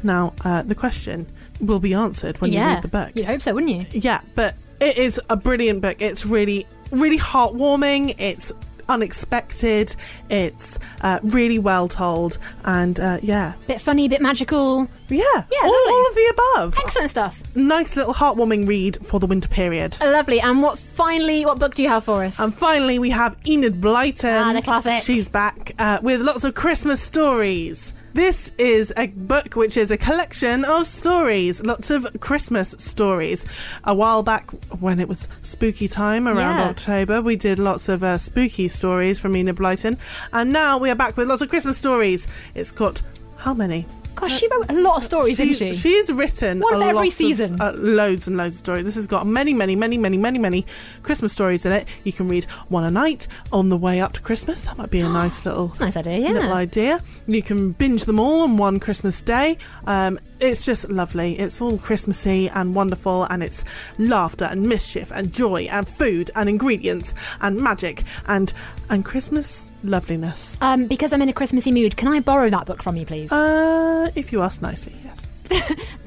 Now, 0.02 0.34
uh, 0.46 0.64
the 0.64 0.76
question 0.76 1.28
will 1.60 1.82
be 1.82 1.94
answered 1.94 2.40
when 2.40 2.54
yeah. 2.54 2.70
you 2.70 2.74
read 2.76 2.84
the 2.84 2.88
book. 2.88 3.12
You'd 3.16 3.26
hope 3.26 3.42
so, 3.42 3.54
wouldn't 3.54 3.74
you? 3.74 3.86
Yeah, 4.00 4.22
but 4.34 4.56
it 4.80 4.98
is 4.98 5.20
a 5.30 5.36
brilliant 5.36 5.82
book. 5.82 6.02
It's 6.02 6.26
really, 6.26 6.66
really 6.92 7.18
heartwarming. 7.18 8.16
It's 8.18 8.52
unexpected. 8.90 9.96
It's 10.30 10.80
uh, 11.02 11.20
really 11.24 11.60
well 11.60 11.88
told, 11.88 12.38
and 12.66 13.00
uh, 13.00 13.18
yeah, 13.22 13.54
Bit 13.68 13.82
funny, 13.82 14.08
bit 14.08 14.22
magical. 14.22 14.88
yeah, 15.10 15.24
Yeah, 15.52 15.60
all, 15.64 15.74
all 15.90 16.08
of 16.08 16.16
the 16.16 16.34
above. 16.56 16.76
Excellent 16.84 17.10
stuff. 17.10 17.44
Nice 17.56 17.96
little 17.96 18.14
heartwarming 18.14 18.68
read 18.68 18.98
for 19.06 19.20
the 19.20 19.28
winter 19.28 19.48
period. 19.50 19.98
Lovely. 20.02 20.40
And 20.40 20.62
what 20.62 20.80
finally, 20.80 21.46
what 21.46 21.60
book 21.60 21.76
do 21.76 21.84
you 21.84 21.90
have 21.90 22.04
for 22.06 22.24
us? 22.24 22.40
And 22.40 22.54
finally, 22.54 23.00
we 23.00 23.10
have 23.12 23.38
Enid 23.46 23.82
Blyton. 23.82 24.42
Ah, 24.44 24.54
the 24.54 24.62
classic. 24.62 25.04
She's 25.04 25.30
back 25.30 25.74
uh, 25.80 26.00
with 26.02 26.22
lots 26.22 26.44
of 26.44 26.56
Christmas 26.56 27.02
stories. 27.02 27.94
This 28.18 28.52
is 28.58 28.92
a 28.98 29.06
book 29.06 29.56
which 29.56 29.78
is 29.78 29.92
a 29.92 29.96
collection 29.96 30.66
of 30.66 30.88
stories, 30.88 31.64
lots 31.64 31.92
of 31.92 32.08
Christmas 32.20 32.72
stories. 32.80 33.46
A 33.84 33.94
while 33.94 34.24
back, 34.24 34.50
when 34.80 35.00
it 35.00 35.08
was 35.08 35.28
spooky 35.44 35.88
time 35.88 36.28
around 36.28 36.58
Yeah. 36.58 36.70
October, 36.70 37.22
we 37.22 37.36
did 37.36 37.60
lots 37.60 37.88
of 37.90 38.02
uh, 38.02 38.18
spooky 38.18 38.70
stories 38.70 39.20
from 39.20 39.36
Enid 39.36 39.58
Blyton. 39.58 40.00
And 40.34 40.52
now 40.52 40.80
we 40.80 40.90
are 40.90 40.96
back 40.96 41.16
with 41.16 41.28
lots 41.28 41.44
of 41.44 41.50
Christmas 41.50 41.78
stories. 41.78 42.28
It's 42.56 42.72
got 42.72 43.04
how 43.38 43.54
many? 43.54 43.86
Gosh, 44.20 44.40
she 44.40 44.48
wrote 44.50 44.66
a 44.70 44.74
lot 44.74 44.98
of 44.98 45.04
stories, 45.04 45.38
didn't 45.38 45.56
she? 45.56 45.74
She's 45.74 46.12
written 46.12 46.60
One 46.60 46.74
a 46.82 46.86
every 46.86 46.94
lot 46.96 47.08
of- 47.08 47.14
season. 47.14 47.62
uh, 47.62 47.74
loads 47.76 48.28
and 48.28 48.36
loads 48.36 48.56
of 48.56 48.60
stories. 48.60 48.84
This 48.84 48.96
has 48.96 49.08
got 49.08 49.26
many, 49.28 49.54
many, 49.54 49.76
many, 49.76 49.98
many, 49.98 50.18
many, 50.18 50.40
many 50.40 50.66
Christmas 51.04 51.32
stories 51.32 51.66
in 51.66 51.72
it. 51.72 51.88
You 52.04 52.12
can 52.12 52.28
read 52.28 52.46
one 52.70 52.84
a 52.84 52.92
night 52.92 53.28
on 53.52 53.70
the 53.70 53.78
way 53.78 54.02
up 54.02 54.14
to 54.14 54.22
Christmas. 54.22 54.64
That 54.64 54.78
might 54.78 54.90
be 54.90 55.00
a 55.02 55.10
nice 55.22 55.46
little, 55.46 55.72
Nice 55.80 55.96
idea, 55.98 56.18
yeah. 56.18 56.30
little 56.32 56.54
idea. 56.54 57.00
You 57.28 57.42
can 57.44 57.72
binge 57.74 58.06
them 58.06 58.20
all 58.20 58.42
on 58.42 58.58
one 58.58 58.80
Christmas 58.80 59.22
day. 59.22 59.58
Um, 59.86 60.18
it's 60.40 60.66
just 60.66 60.90
lovely. 60.90 61.34
It's 61.34 61.62
all 61.62 61.78
Christmassy 61.78 62.50
and 62.50 62.76
wonderful, 62.76 63.24
and 63.26 63.44
it's 63.44 63.64
laughter 63.98 64.46
and 64.46 64.68
mischief 64.68 65.12
and 65.12 65.34
joy 65.34 65.64
and 65.72 65.88
food 65.88 66.32
and 66.36 66.50
ingredients 66.50 67.14
and 67.42 67.60
magic 67.60 68.04
and 68.28 68.54
and 68.90 69.04
Christmas 69.04 69.72
loveliness. 69.84 70.58
Um, 70.62 70.88
because 70.88 71.14
I'm 71.14 71.22
in 71.22 71.30
a 71.30 71.34
Christmassy 71.34 71.72
mood, 71.72 71.98
can 71.98 72.08
I 72.08 72.20
borrow 72.20 72.50
that 72.50 72.66
book 72.66 72.84
from 72.84 72.98
you, 72.98 73.06
please? 73.06 73.32
Uh, 73.32 74.10
if 74.16 74.32
you 74.32 74.42
ask 74.42 74.62
nicely, 74.62 74.96
yes. 75.04 75.32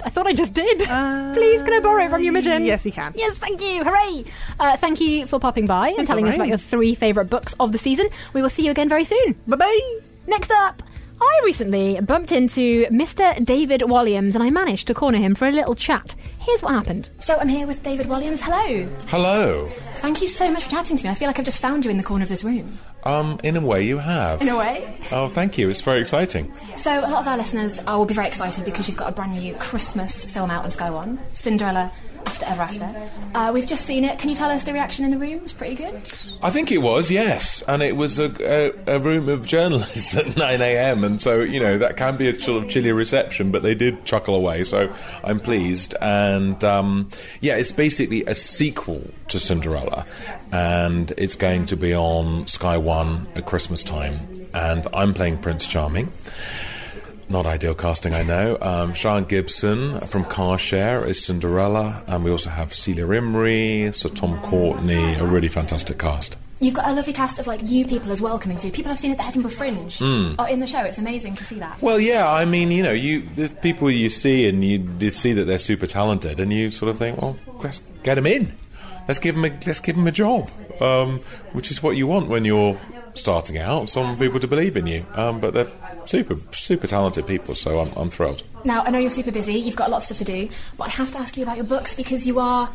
I 0.05 0.11
thought 0.11 0.27
I 0.27 0.35
just 0.35 0.53
did. 0.53 0.83
Uh, 0.83 1.33
please, 1.35 1.63
can 1.63 1.73
I 1.73 1.81
borrow 1.81 2.05
it 2.05 2.11
from 2.11 2.23
you, 2.23 2.29
Imogen? 2.29 2.65
Yes, 2.65 2.85
you 2.85 2.93
can. 2.93 3.13
Yes, 3.17 3.39
thank 3.39 3.61
you. 3.61 3.83
Hooray! 3.83 4.25
Uh, 4.59 4.77
thank 4.77 5.01
you 5.01 5.27
for 5.27 5.41
popping 5.41 5.67
by 5.67 5.89
and 5.97 6.07
telling 6.07 6.29
us 6.29 6.35
about 6.35 6.49
your 6.49 6.59
three 6.59 6.95
favourite 6.95 7.31
books 7.31 7.55
of 7.59 7.73
the 7.73 7.79
season. 7.79 8.09
We 8.35 8.43
will 8.43 8.51
see 8.51 8.65
you 8.65 8.71
again 8.71 8.89
very 8.89 9.05
soon. 9.05 9.35
Bye 9.47 9.57
bye. 9.57 9.99
Next 10.27 10.51
up, 10.51 10.83
I 11.23 11.41
recently 11.45 12.01
bumped 12.01 12.33
into 12.33 12.87
Mr. 12.87 13.45
David 13.45 13.83
Walliams 13.83 14.35
and 14.35 14.43
I 14.43 14.51
managed 14.51 14.87
to 14.87 14.95
corner 14.95 15.19
him 15.19 15.35
for 15.35 15.47
a 15.47 15.53
little 15.53 15.75
chat. 15.75 16.15
Here's 16.41 16.63
what 16.63 16.73
happened. 16.73 17.11
So 17.21 17.37
I'm 17.37 17.49
here 17.49 17.67
with 17.67 17.83
David 17.83 18.07
Walliams. 18.07 18.39
Hello. 18.41 18.87
Hello. 19.09 19.71
Thank 19.97 20.23
you 20.23 20.29
so 20.29 20.51
much 20.51 20.65
for 20.65 20.71
chatting 20.71 20.97
to 20.97 21.05
me. 21.05 21.11
I 21.11 21.15
feel 21.15 21.27
like 21.29 21.39
I've 21.39 21.45
just 21.45 21.61
found 21.61 21.85
you 21.85 21.91
in 21.91 21.99
the 21.99 22.03
corner 22.03 22.23
of 22.23 22.29
this 22.31 22.43
room. 22.43 22.79
Um, 23.05 23.39
in 23.43 23.57
a 23.57 23.61
way, 23.65 23.83
you 23.83 23.99
have. 23.99 24.41
In 24.41 24.49
a 24.49 24.57
way. 24.57 24.99
Oh, 25.13 25.29
thank 25.29 25.59
you. 25.59 25.69
It's 25.69 25.81
very 25.81 26.01
exciting. 26.01 26.55
So 26.77 26.91
a 27.01 27.09
lot 27.09 27.23
of 27.23 27.29
our 27.29 27.37
listeners 27.37 27.79
uh, 27.81 27.97
will 27.99 28.07
be 28.07 28.15
very 28.15 28.29
excited 28.29 28.65
because 28.65 28.89
you've 28.89 28.97
got 28.97 29.09
a 29.11 29.13
brand 29.13 29.33
new 29.33 29.55
Christmas 29.55 30.25
film 30.25 30.51
out 30.51 30.65
on 30.65 30.71
Sky 30.71 30.91
One, 30.91 31.19
Cinderella 31.35 31.93
After 32.27 32.47
Ever 32.47 32.63
After. 32.63 33.11
Uh, 33.35 33.51
we've 33.53 33.67
just 33.67 33.87
seen 33.87 34.05
it. 34.05 34.19
Can 34.19 34.31
you 34.31 34.37
tell 34.37 34.51
us 34.51 34.65
the 34.65 34.73
reaction 34.73 35.05
in 35.05 35.11
the 35.11 35.19
room? 35.19 35.41
It's 35.43 35.53
pretty 35.53 35.75
good. 35.75 35.95
I 36.43 36.51
think 36.51 36.73
it 36.73 36.79
was, 36.79 37.11
yes, 37.11 37.63
and 37.63 37.83
it 37.83 37.97
was 37.97 38.19
a, 38.19 38.75
a, 38.87 38.97
a 38.97 38.99
room 38.99 39.29
of 39.29 39.47
journalists 39.47 40.15
at 40.17 40.37
9 40.37 40.61
a.m. 40.61 41.05
and 41.05 41.21
so 41.21 41.41
you 41.41 41.61
know 41.61 41.79
that 41.79 41.97
can 41.97 42.17
be 42.17 42.29
a 42.29 42.39
sort 42.39 42.63
of 42.63 42.71
chilly 42.71 42.93
reception, 42.93 43.51
but 43.51 43.63
they 43.63 43.75
did 43.75 44.05
chuckle 44.05 44.35
away, 44.35 44.65
so 44.65 44.93
I'm 45.25 45.41
pleased. 45.41 45.95
And 46.01 46.63
um, 46.65 47.11
yeah, 47.41 47.57
it's 47.57 47.73
basically 47.73 48.25
a 48.25 48.35
sequel 48.35 49.11
to 49.29 49.39
Cinderella, 49.39 50.07
and 50.53 51.13
it's 51.17 51.37
going 51.37 51.67
to 51.67 51.77
be 51.77 51.95
on 51.95 52.47
Sky 52.47 52.77
One 52.77 53.27
at 53.35 53.47
Christmas 53.47 53.83
time, 53.83 54.49
and 54.55 54.87
I'm 54.93 55.15
playing 55.15 55.39
Prince 55.39 55.67
Charming. 55.67 56.13
Not 57.31 57.47
ideal 57.47 57.77
casting, 57.77 58.13
I 58.13 58.25
know. 58.25 58.59
Um, 58.61 58.93
Sian 58.93 59.23
Gibson 59.23 60.01
from 60.01 60.25
Car 60.25 60.59
Share 60.59 61.05
is 61.05 61.25
Cinderella, 61.25 62.03
and 62.09 62.25
we 62.25 62.31
also 62.33 62.51
have 62.51 62.75
Celia 62.75 63.07
Imrie, 63.07 63.95
Sir 63.95 64.09
Tom 64.09 64.41
Courtenay, 64.41 65.15
a 65.15 65.25
really 65.25 65.47
fantastic 65.47 65.97
cast. 65.97 66.37
You've 66.59 66.75
got 66.75 66.89
a 66.89 66.93
lovely 66.93 67.13
cast 67.13 67.39
of 67.39 67.47
like 67.47 67.63
new 67.63 67.87
people 67.87 68.11
as 68.11 68.21
well 68.21 68.37
coming 68.37 68.59
through. 68.59 68.73
People 68.73 68.91
I've 68.91 68.99
seen 68.99 69.13
at 69.13 69.19
the 69.19 69.27
Edinburgh 69.27 69.53
Fringe 69.53 70.03
are 70.41 70.49
in 70.49 70.59
the 70.59 70.67
show. 70.67 70.81
It's 70.81 70.99
amazing 70.99 71.37
to 71.37 71.45
see 71.45 71.61
that. 71.61 71.81
Well, 71.81 72.01
yeah, 72.01 72.29
I 72.29 72.45
mean, 72.47 72.73
you 72.73 72.83
know, 72.83 72.91
you 72.91 73.23
the 73.37 73.49
people 73.49 73.89
you 73.93 74.11
see 74.11 74.49
and 74.49 74.65
you, 74.65 74.85
you 74.99 75.11
see 75.11 75.33
that 75.33 75.45
they're 75.45 75.59
super 75.59 75.87
talented, 75.87 76.41
and 76.41 76.53
you 76.53 76.73
sort 76.73 76.91
of 76.91 76.99
think, 76.99 77.23
well, 77.23 77.37
let's 77.63 77.79
get 78.03 78.17
them 78.17 78.27
in. 78.27 78.53
Let's 79.07 79.21
give 79.21 79.37
them 79.37 79.45
a 79.45 79.57
let's 79.67 79.79
give 79.79 79.95
them 79.95 80.09
a 80.09 80.13
job, 80.13 80.51
um, 80.81 81.21
which 81.53 81.71
is 81.71 81.81
what 81.81 81.97
you 81.97 82.09
want 82.09 82.29
when 82.29 82.45
you're 82.45 82.79
starting 83.15 83.59
out. 83.59 83.89
Some 83.89 84.17
people 84.19 84.41
to 84.41 84.47
believe 84.47 84.77
in 84.77 84.87
you, 84.87 85.07
um, 85.15 85.41
but 85.41 85.55
they're 85.55 85.71
super 86.05 86.37
super 86.53 86.87
talented 86.87 87.27
people, 87.27 87.55
so 87.55 87.81
I'm, 87.81 87.93
I'm 87.97 88.11
thrilled. 88.11 88.43
Now 88.65 88.83
I 88.83 88.91
know 88.91 88.99
you're 88.99 89.11
super 89.11 89.31
busy. 89.33 89.55
You've 89.55 89.77
got 89.77 89.89
a 89.89 89.91
lot 89.91 89.99
of 89.99 90.05
stuff 90.05 90.19
to 90.19 90.25
do, 90.25 90.49
but 90.77 90.85
I 90.85 90.91
have 90.91 91.13
to 91.13 91.19
ask 91.19 91.37
you 91.37 91.43
about 91.43 91.57
your 91.57 91.67
books 91.67 91.95
because 91.95 92.27
you 92.27 92.39
are 92.39 92.71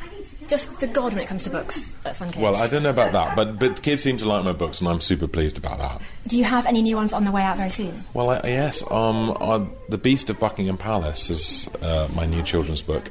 just 0.48 0.80
the 0.80 0.88
god 0.88 1.13
when 1.13 1.24
it 1.24 1.28
comes 1.28 1.43
to 1.43 1.50
books 1.50 1.95
at 2.06 2.15
Fun 2.15 2.30
Kids. 2.30 2.38
Well, 2.38 2.56
I 2.56 2.67
don't 2.67 2.84
know 2.84 2.89
about 2.89 3.13
that, 3.13 3.36
but 3.36 3.60
but 3.60 3.82
kids 3.82 4.04
seem 4.04 4.17
to 4.17 4.28
like 4.28 4.43
my 4.43 4.54
books, 4.54 4.80
and 4.82 4.89
I'm 4.89 5.02
super 5.02 5.28
pleased 5.28 5.58
about 5.58 5.80
that. 5.80 6.02
Do 6.28 6.38
you 6.38 6.43
have 6.43 6.65
any 6.65 6.82
new 6.82 6.95
ones 6.95 7.13
on 7.13 7.24
the 7.24 7.32
way 7.32 7.43
out 7.43 7.58
very 7.58 7.69
soon? 7.69 8.04
Well, 8.13 8.32
I, 8.32 8.41
yes, 8.45 8.84
um, 8.91 9.36
uh, 9.39 9.65
the 9.89 9.98
Beast 9.98 10.30
of 10.30 10.39
Buckingham 10.39 10.78
Palace 10.78 11.30
is 11.30 11.69
uh, 11.82 12.08
my 12.15 12.26
new 12.26 12.43
children's 12.43 12.82
book, 12.82 13.10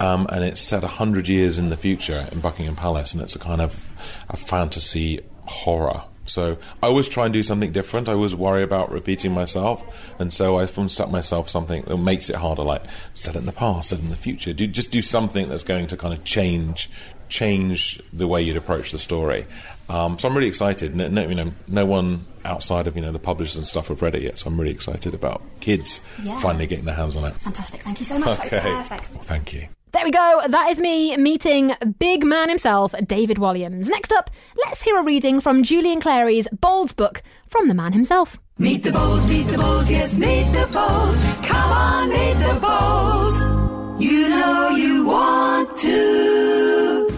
um, 0.00 0.26
and 0.30 0.44
it's 0.44 0.60
set 0.60 0.84
hundred 0.84 1.28
years 1.28 1.58
in 1.58 1.68
the 1.68 1.76
future 1.76 2.26
in 2.32 2.40
Buckingham 2.40 2.76
Palace, 2.76 3.12
and 3.14 3.22
it's 3.22 3.34
a 3.34 3.40
kind 3.40 3.60
of 3.60 3.88
a 4.28 4.36
fantasy 4.36 5.20
horror. 5.44 6.04
So 6.26 6.58
I 6.82 6.86
always 6.86 7.08
try 7.08 7.24
and 7.24 7.32
do 7.32 7.42
something 7.42 7.72
different. 7.72 8.08
I 8.08 8.12
always 8.12 8.34
worry 8.34 8.62
about 8.62 8.90
repeating 8.90 9.32
myself, 9.32 9.82
and 10.18 10.32
so 10.32 10.58
I 10.58 10.66
set 10.66 11.10
myself 11.10 11.48
something 11.48 11.82
that 11.82 11.96
makes 11.96 12.28
it 12.30 12.36
harder, 12.36 12.62
like 12.62 12.82
set 13.14 13.34
it 13.34 13.38
in 13.38 13.44
the 13.44 13.52
past, 13.52 13.90
set 13.90 13.98
it 13.98 14.02
in 14.02 14.10
the 14.10 14.16
future. 14.16 14.52
Do 14.52 14.66
just 14.66 14.90
do 14.90 15.02
something 15.02 15.48
that's 15.48 15.62
going 15.62 15.86
to 15.88 15.96
kind 15.96 16.12
of 16.14 16.24
change 16.24 16.90
change 17.28 18.00
the 18.12 18.26
way 18.28 18.40
you'd 18.40 18.56
approach 18.56 18.92
the 18.92 18.98
story. 18.98 19.46
Um, 19.88 20.16
so 20.18 20.28
I'm 20.28 20.34
really 20.36 20.46
excited. 20.48 20.94
No, 20.94 21.08
no, 21.08 21.26
you 21.28 21.34
know, 21.34 21.52
no 21.66 21.84
one 21.84 22.24
outside 22.44 22.86
of 22.86 22.94
you 22.96 23.02
know 23.02 23.10
the 23.12 23.18
publishers 23.18 23.56
and 23.56 23.66
stuff 23.66 23.88
have 23.88 24.02
read 24.02 24.14
it 24.14 24.22
yet. 24.22 24.38
So 24.38 24.48
I'm 24.48 24.58
really 24.60 24.72
excited 24.72 25.14
about 25.14 25.42
kids 25.60 26.00
Yeah. 26.22 26.38
finally 26.40 26.66
getting 26.66 26.84
their 26.84 26.94
hands 26.94 27.16
on 27.16 27.24
it. 27.24 27.34
Fantastic. 27.34 27.80
Thank 27.82 27.98
you 28.00 28.06
so 28.06 28.18
much. 28.18 28.38
Okay, 28.40 28.84
thank 29.22 29.52
you. 29.52 29.68
There 29.92 30.04
we 30.04 30.10
go. 30.10 30.42
That 30.48 30.70
is 30.70 30.78
me 30.78 31.16
meeting 31.16 31.72
big 31.98 32.24
man 32.24 32.48
himself, 32.48 32.94
David 33.06 33.38
Walliams. 33.38 33.88
Next 33.88 34.12
up, 34.12 34.30
let's 34.64 34.82
hear 34.82 34.98
a 34.98 35.02
reading 35.02 35.40
from 35.40 35.62
Julian 35.62 36.00
Clary's 36.00 36.48
Bolds 36.48 36.92
book 36.92 37.22
from 37.46 37.68
the 37.68 37.74
man 37.74 37.92
himself. 37.92 38.38
Meet 38.58 38.82
the 38.82 38.92
Bolds, 38.92 39.28
meet 39.28 39.46
the 39.46 39.56
Bolds, 39.56 39.90
yes, 39.90 40.16
meet 40.18 40.50
the 40.52 40.68
Bolds. 40.72 41.24
Come 41.46 41.70
on, 41.72 42.08
meet 42.10 42.34
the 42.34 42.58
Bolds. 42.60 44.04
You 44.04 44.28
know 44.28 44.70
you 44.76 45.06
want 45.06 45.78
to. 45.78 47.08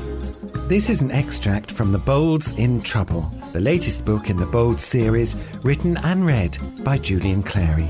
This 0.69 0.91
is 0.91 1.01
an 1.01 1.11
extract 1.11 1.71
from 1.73 1.93
The 1.93 1.99
Bolds 1.99 2.51
in 2.53 2.83
Trouble, 2.83 3.23
the 3.53 3.61
latest 3.61 4.05
book 4.05 4.29
in 4.29 4.37
the 4.37 4.47
Bolds 4.47 4.85
series, 4.85 5.35
written 5.63 5.97
and 5.99 6.27
read 6.27 6.59
by 6.85 6.99
Julian 6.99 7.43
Clary. 7.43 7.89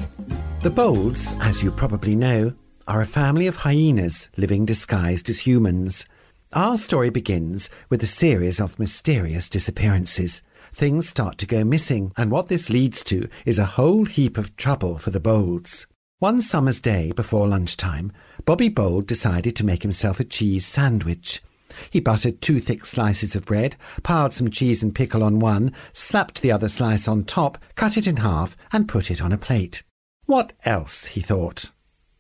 The 0.62 0.70
Bolds, 0.70 1.34
as 1.40 1.62
you 1.62 1.72
probably 1.72 2.14
know, 2.14 2.54
are 2.88 3.02
a 3.02 3.06
family 3.06 3.46
of 3.46 3.56
hyenas 3.56 4.30
living 4.38 4.64
disguised 4.64 5.28
as 5.28 5.40
humans. 5.40 6.06
Our 6.54 6.78
story 6.78 7.10
begins 7.10 7.68
with 7.90 8.02
a 8.02 8.06
series 8.06 8.58
of 8.58 8.78
mysterious 8.78 9.50
disappearances. 9.50 10.42
Things 10.72 11.06
start 11.06 11.36
to 11.38 11.46
go 11.46 11.64
missing, 11.64 12.12
and 12.16 12.30
what 12.30 12.48
this 12.48 12.70
leads 12.70 13.04
to 13.04 13.28
is 13.44 13.58
a 13.58 13.76
whole 13.76 14.06
heap 14.06 14.38
of 14.38 14.56
trouble 14.56 14.96
for 14.96 15.10
the 15.10 15.20
Bolds. 15.20 15.86
One 16.18 16.40
summer's 16.40 16.80
day 16.80 17.12
before 17.12 17.46
lunchtime, 17.46 18.10
Bobby 18.46 18.70
Bold 18.70 19.06
decided 19.06 19.54
to 19.56 19.66
make 19.66 19.82
himself 19.82 20.18
a 20.18 20.24
cheese 20.24 20.64
sandwich. 20.64 21.42
He 21.90 22.00
buttered 22.00 22.40
two 22.40 22.58
thick 22.58 22.86
slices 22.86 23.36
of 23.36 23.44
bread, 23.44 23.76
piled 24.02 24.32
some 24.32 24.50
cheese 24.50 24.82
and 24.82 24.94
pickle 24.94 25.22
on 25.22 25.38
one, 25.38 25.74
slapped 25.92 26.40
the 26.40 26.50
other 26.50 26.68
slice 26.68 27.06
on 27.06 27.24
top, 27.24 27.58
cut 27.74 27.98
it 27.98 28.06
in 28.06 28.16
half, 28.16 28.56
and 28.72 28.88
put 28.88 29.10
it 29.10 29.22
on 29.22 29.30
a 29.30 29.38
plate. 29.38 29.82
What 30.24 30.54
else? 30.64 31.06
he 31.06 31.20
thought. 31.20 31.70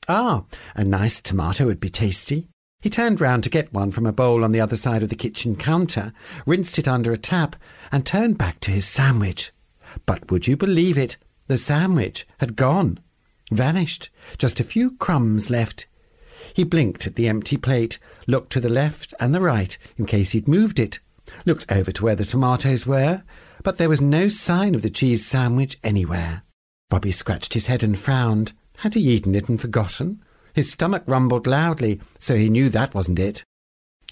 Ah, 0.08 0.44
a 0.74 0.84
nice 0.84 1.20
tomato 1.20 1.66
would 1.66 1.80
be 1.80 1.90
tasty. 1.90 2.48
He 2.80 2.88
turned 2.88 3.20
round 3.20 3.44
to 3.44 3.50
get 3.50 3.72
one 3.74 3.90
from 3.90 4.06
a 4.06 4.12
bowl 4.12 4.42
on 4.42 4.52
the 4.52 4.60
other 4.60 4.76
side 4.76 5.02
of 5.02 5.10
the 5.10 5.16
kitchen 5.16 5.54
counter, 5.54 6.12
rinsed 6.46 6.78
it 6.78 6.88
under 6.88 7.12
a 7.12 7.18
tap, 7.18 7.56
and 7.92 8.06
turned 8.06 8.38
back 8.38 8.60
to 8.60 8.70
his 8.70 8.86
sandwich. 8.86 9.52
But 10.06 10.30
would 10.30 10.46
you 10.46 10.56
believe 10.56 10.96
it? 10.96 11.16
The 11.48 11.58
sandwich 11.58 12.26
had 12.38 12.56
gone. 12.56 13.00
Vanished. 13.50 14.08
Just 14.38 14.60
a 14.60 14.64
few 14.64 14.96
crumbs 14.96 15.50
left. 15.50 15.86
He 16.54 16.64
blinked 16.64 17.06
at 17.06 17.16
the 17.16 17.28
empty 17.28 17.56
plate, 17.56 17.98
looked 18.26 18.52
to 18.52 18.60
the 18.60 18.68
left 18.70 19.12
and 19.20 19.34
the 19.34 19.40
right 19.40 19.76
in 19.96 20.06
case 20.06 20.30
he'd 20.30 20.48
moved 20.48 20.78
it, 20.78 21.00
looked 21.44 21.70
over 21.70 21.92
to 21.92 22.04
where 22.04 22.14
the 22.14 22.24
tomatoes 22.24 22.86
were, 22.86 23.24
but 23.62 23.76
there 23.76 23.88
was 23.88 24.00
no 24.00 24.28
sign 24.28 24.74
of 24.74 24.82
the 24.82 24.90
cheese 24.90 25.26
sandwich 25.26 25.78
anywhere. 25.82 26.42
Bobby 26.88 27.12
scratched 27.12 27.54
his 27.54 27.66
head 27.66 27.82
and 27.82 27.98
frowned. 27.98 28.52
Had 28.78 28.94
he 28.94 29.00
eaten 29.00 29.34
it 29.34 29.48
and 29.48 29.60
forgotten? 29.60 30.22
His 30.54 30.70
stomach 30.70 31.02
rumbled 31.06 31.46
loudly, 31.46 32.00
so 32.18 32.36
he 32.36 32.48
knew 32.48 32.68
that 32.68 32.94
wasn't 32.94 33.18
it. 33.18 33.42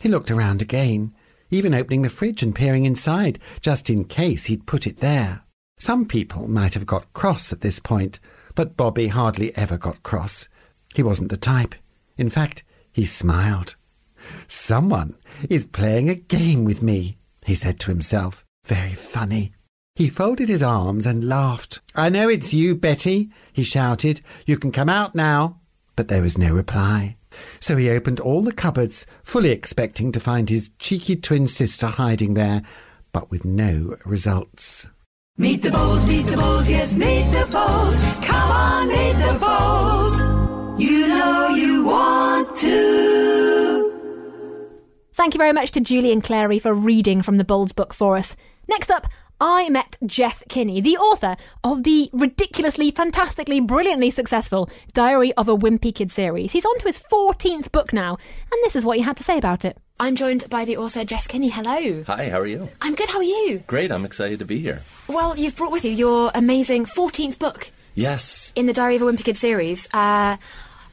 He 0.01 0.09
looked 0.09 0.31
around 0.31 0.61
again, 0.61 1.15
even 1.51 1.75
opening 1.75 2.03
the 2.03 2.09
fridge 2.09 2.43
and 2.43 2.55
peering 2.55 2.85
inside, 2.85 3.39
just 3.61 3.89
in 3.89 4.05
case 4.05 4.47
he'd 4.47 4.67
put 4.67 4.87
it 4.87 4.99
there. 4.99 5.43
Some 5.79 6.05
people 6.05 6.49
might 6.49 6.75
have 6.75 6.87
got 6.87 7.13
cross 7.13 7.53
at 7.53 7.61
this 7.61 7.79
point, 7.79 8.19
but 8.55 8.77
Bobby 8.77 9.09
hardly 9.09 9.57
ever 9.57 9.77
got 9.77 10.03
cross. 10.03 10.49
He 10.95 11.03
wasn't 11.03 11.31
the 11.31 11.37
type. 11.37 11.75
In 12.17 12.31
fact, 12.31 12.65
he 12.93 13.07
smiled. 13.07 13.77
Someone 14.49 15.17
is 15.49 15.65
playing 15.65 16.09
a 16.09 16.15
game 16.15 16.65
with 16.65 16.83
me, 16.83 17.19
he 17.45 17.55
said 17.55 17.79
to 17.81 17.91
himself. 17.91 18.45
Very 18.65 18.95
funny. 18.95 19.53
He 19.97 20.11
folded 20.11 20.51
his 20.51 20.63
arms 20.63 21.07
and 21.07 21.27
laughed. 21.27 21.81
I 21.95 22.11
know 22.11 22.29
it's 22.29 22.53
you, 22.53 22.75
Betty, 22.75 23.31
he 23.51 23.65
shouted. 23.65 24.21
You 24.45 24.59
can 24.59 24.71
come 24.71 24.91
out 24.91 25.15
now. 25.15 25.59
But 25.97 26.09
there 26.09 26.21
was 26.21 26.37
no 26.37 26.53
reply. 26.53 27.17
So 27.61 27.79
he 27.79 27.89
opened 27.89 28.21
all 28.21 28.43
the 28.43 28.53
cupboards, 28.53 29.07
fully 29.23 29.51
expecting 29.51 30.13
to 30.13 30.21
find 30.21 30.51
his 30.51 30.71
cheeky 30.79 31.17
twin 31.17 31.47
sister 31.47 31.87
hiding 31.87 32.35
there, 32.35 32.63
but 33.13 33.31
with 33.31 33.47
no 33.47 33.97
results. 34.05 34.87
Meet 35.39 35.63
the 35.63 35.71
Bolds, 35.71 36.07
meet 36.07 36.27
the 36.27 36.37
Bolds, 36.37 36.71
yes, 36.71 36.95
meet 36.95 37.31
the 37.31 37.49
Bolds. 37.51 38.03
Come 38.23 38.51
on, 38.51 38.89
meet 38.89 39.15
the 39.15 39.39
Bolds. 39.41 40.83
You 40.83 41.09
know 41.09 41.49
you 41.57 41.85
want 41.87 42.55
to. 42.59 43.93
Thank 45.15 45.33
you 45.33 45.39
very 45.39 45.55
much 45.55 45.71
to 45.73 45.81
Julian 45.81 46.21
Clary 46.21 46.59
for 46.59 46.75
reading 46.75 47.23
from 47.23 47.39
the 47.39 47.45
Bolds 47.45 47.73
book 47.73 47.95
for 47.95 48.19
us. 48.19 48.37
Next 48.69 48.91
up, 48.91 49.07
I 49.41 49.69
met 49.69 49.99
Jeff 50.07 50.43
Kinney, 50.49 50.81
the 50.81 50.97
author 50.97 51.37
of 51.63 51.83
the 51.83 52.09
ridiculously, 52.13 52.91
fantastically, 52.91 53.61
brilliantly 53.61 54.11
successful 54.11 54.71
Diary 54.95 55.33
of 55.35 55.49
a 55.49 55.57
Wimpy 55.57 55.95
Kid 55.95 56.11
series. 56.11 56.53
He's 56.53 56.65
on 56.65 56.79
to 56.79 56.87
his 56.87 56.99
14th 57.13 57.71
book 57.71 57.93
now, 57.93 58.17
and 58.51 58.61
this 58.65 58.75
is 58.77 58.87
what 58.87 58.97
he 58.97 59.03
had 59.03 59.17
to 59.19 59.23
say 59.23 59.37
about 59.37 59.67
it. 59.67 59.77
I'm 60.01 60.17
joined 60.17 60.49
by 60.49 60.65
the 60.65 60.79
author 60.79 61.05
Jeff 61.05 61.29
Kinney. 61.29 61.49
Hello. 61.51 62.03
Hi, 62.07 62.31
how 62.31 62.41
are 62.41 62.47
you? 62.47 62.69
I'm 62.81 62.95
good, 62.95 63.09
how 63.11 63.19
are 63.19 63.23
you? 63.25 63.63
Great, 63.67 63.93
I'm 63.93 64.05
excited 64.07 64.39
to 64.39 64.45
be 64.47 64.59
here. 64.61 64.83
Well, 65.07 65.39
you've 65.39 65.57
brought 65.57 65.73
with 65.73 65.85
you 65.85 65.91
your 65.93 66.31
amazing 66.35 66.87
14th 66.87 67.39
book 67.39 67.71
Yes. 67.95 68.53
in 68.57 68.65
the 68.67 68.73
Diary 68.73 68.97
of 68.97 69.03
a 69.03 69.05
Wimpy 69.07 69.25
Kid 69.25 69.37
series. 69.37 69.87
Uh, 69.93 70.37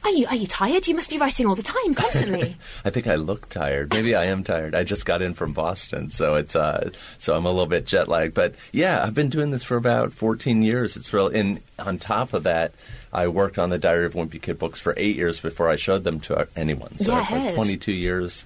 are 0.04 0.10
you 0.10 0.26
are 0.26 0.36
you 0.36 0.46
tired? 0.46 0.86
You 0.86 0.94
must 0.94 1.10
be 1.10 1.18
writing 1.18 1.46
all 1.46 1.54
the 1.54 1.62
time, 1.62 1.94
constantly. 1.94 2.56
I 2.84 2.90
think 2.90 3.06
I 3.06 3.14
look 3.16 3.48
tired. 3.48 3.92
Maybe 3.92 4.14
I 4.14 4.24
am 4.24 4.44
tired. 4.44 4.74
I 4.74 4.84
just 4.84 5.06
got 5.06 5.22
in 5.22 5.34
from 5.34 5.52
Boston, 5.52 6.10
so 6.10 6.34
it's 6.34 6.54
uh 6.54 6.90
so 7.18 7.34
I'm 7.34 7.46
a 7.46 7.50
little 7.50 7.66
bit 7.66 7.86
jet 7.86 8.06
lagged. 8.08 8.34
But 8.34 8.54
yeah, 8.70 9.02
I've 9.02 9.14
been 9.14 9.30
doing 9.30 9.50
this 9.50 9.64
for 9.64 9.76
about 9.76 10.12
14 10.12 10.62
years. 10.62 10.96
It's 10.96 11.12
real 11.12 11.28
and 11.28 11.60
on 11.78 11.98
top 11.98 12.34
of 12.34 12.42
that, 12.42 12.74
I 13.12 13.28
worked 13.28 13.58
on 13.58 13.70
the 13.70 13.78
Diary 13.78 14.06
of 14.06 14.14
Wimpy 14.14 14.40
Kid 14.40 14.58
books 14.58 14.78
for 14.78 14.94
8 14.96 15.16
years 15.16 15.40
before 15.40 15.68
I 15.70 15.76
showed 15.76 16.04
them 16.04 16.20
to 16.20 16.46
anyone. 16.54 16.98
So 16.98 17.12
Yeah, 17.12 17.22
it's 17.22 17.32
it 17.32 17.36
like 17.36 17.54
22 17.54 17.92
years 17.92 18.44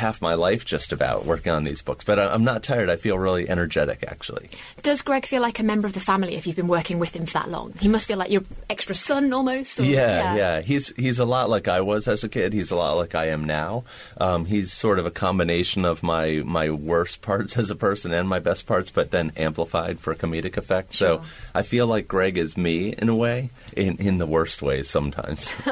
half 0.00 0.20
my 0.20 0.34
life 0.34 0.64
just 0.64 0.92
about 0.92 1.24
working 1.24 1.52
on 1.52 1.64
these 1.64 1.82
books. 1.82 2.04
But 2.04 2.18
I- 2.18 2.28
I'm 2.34 2.44
not 2.44 2.62
tired. 2.62 2.90
I 2.90 2.96
feel 2.96 3.18
really 3.18 3.48
energetic 3.48 4.02
actually. 4.08 4.50
Does 4.82 5.02
Greg 5.02 5.26
feel 5.26 5.42
like 5.42 5.58
a 5.58 5.62
member 5.62 5.86
of 5.86 5.92
the 5.94 6.00
family 6.00 6.34
if 6.34 6.46
you've 6.46 6.56
been 6.56 6.68
working 6.68 6.98
with 6.98 7.14
him 7.14 7.26
for 7.26 7.34
that 7.34 7.50
long? 7.50 7.72
He 7.80 7.86
must 7.88 8.06
feel 8.08 8.18
like 8.18 8.30
your 8.30 8.42
extra 8.68 8.94
son 8.94 9.32
almost. 9.32 9.78
or- 9.78 9.84
Yeah, 9.84 10.34
yeah, 10.34 10.60
He's 10.62 10.88
he's 10.96 11.18
a 11.18 11.24
lot 11.24 11.48
like 11.50 11.68
I 11.68 11.80
was 11.82 12.08
as 12.08 12.24
a 12.24 12.28
kid. 12.28 12.52
He's 12.52 12.70
a 12.70 12.76
lot 12.76 12.96
like 12.96 13.14
I 13.14 13.26
am 13.28 13.44
now. 13.44 13.84
Um, 14.18 14.44
he's 14.46 14.72
sort 14.72 14.98
of 14.98 15.06
a 15.06 15.10
combination 15.10 15.84
of 15.84 16.02
my 16.02 16.42
my 16.44 16.70
worst 16.70 17.22
parts 17.28 17.56
as 17.56 17.70
a 17.70 17.76
person 17.76 18.12
and 18.12 18.28
my 18.28 18.38
best 18.40 18.66
parts, 18.66 18.90
but 18.90 19.10
then 19.10 19.32
amplified 19.36 20.00
for 20.00 20.14
comedic 20.14 20.56
effect. 20.56 20.94
So 20.94 21.16
Sure. 21.18 21.24
I 21.54 21.62
feel 21.62 21.86
like 21.86 22.08
Greg 22.08 22.38
is 22.38 22.56
me 22.56 22.94
in 22.96 23.08
a 23.08 23.14
way, 23.14 23.50
in 23.76 23.96
in 23.98 24.18
the 24.18 24.26
worst 24.26 24.62
ways 24.62 24.88
sometimes. 24.90 25.52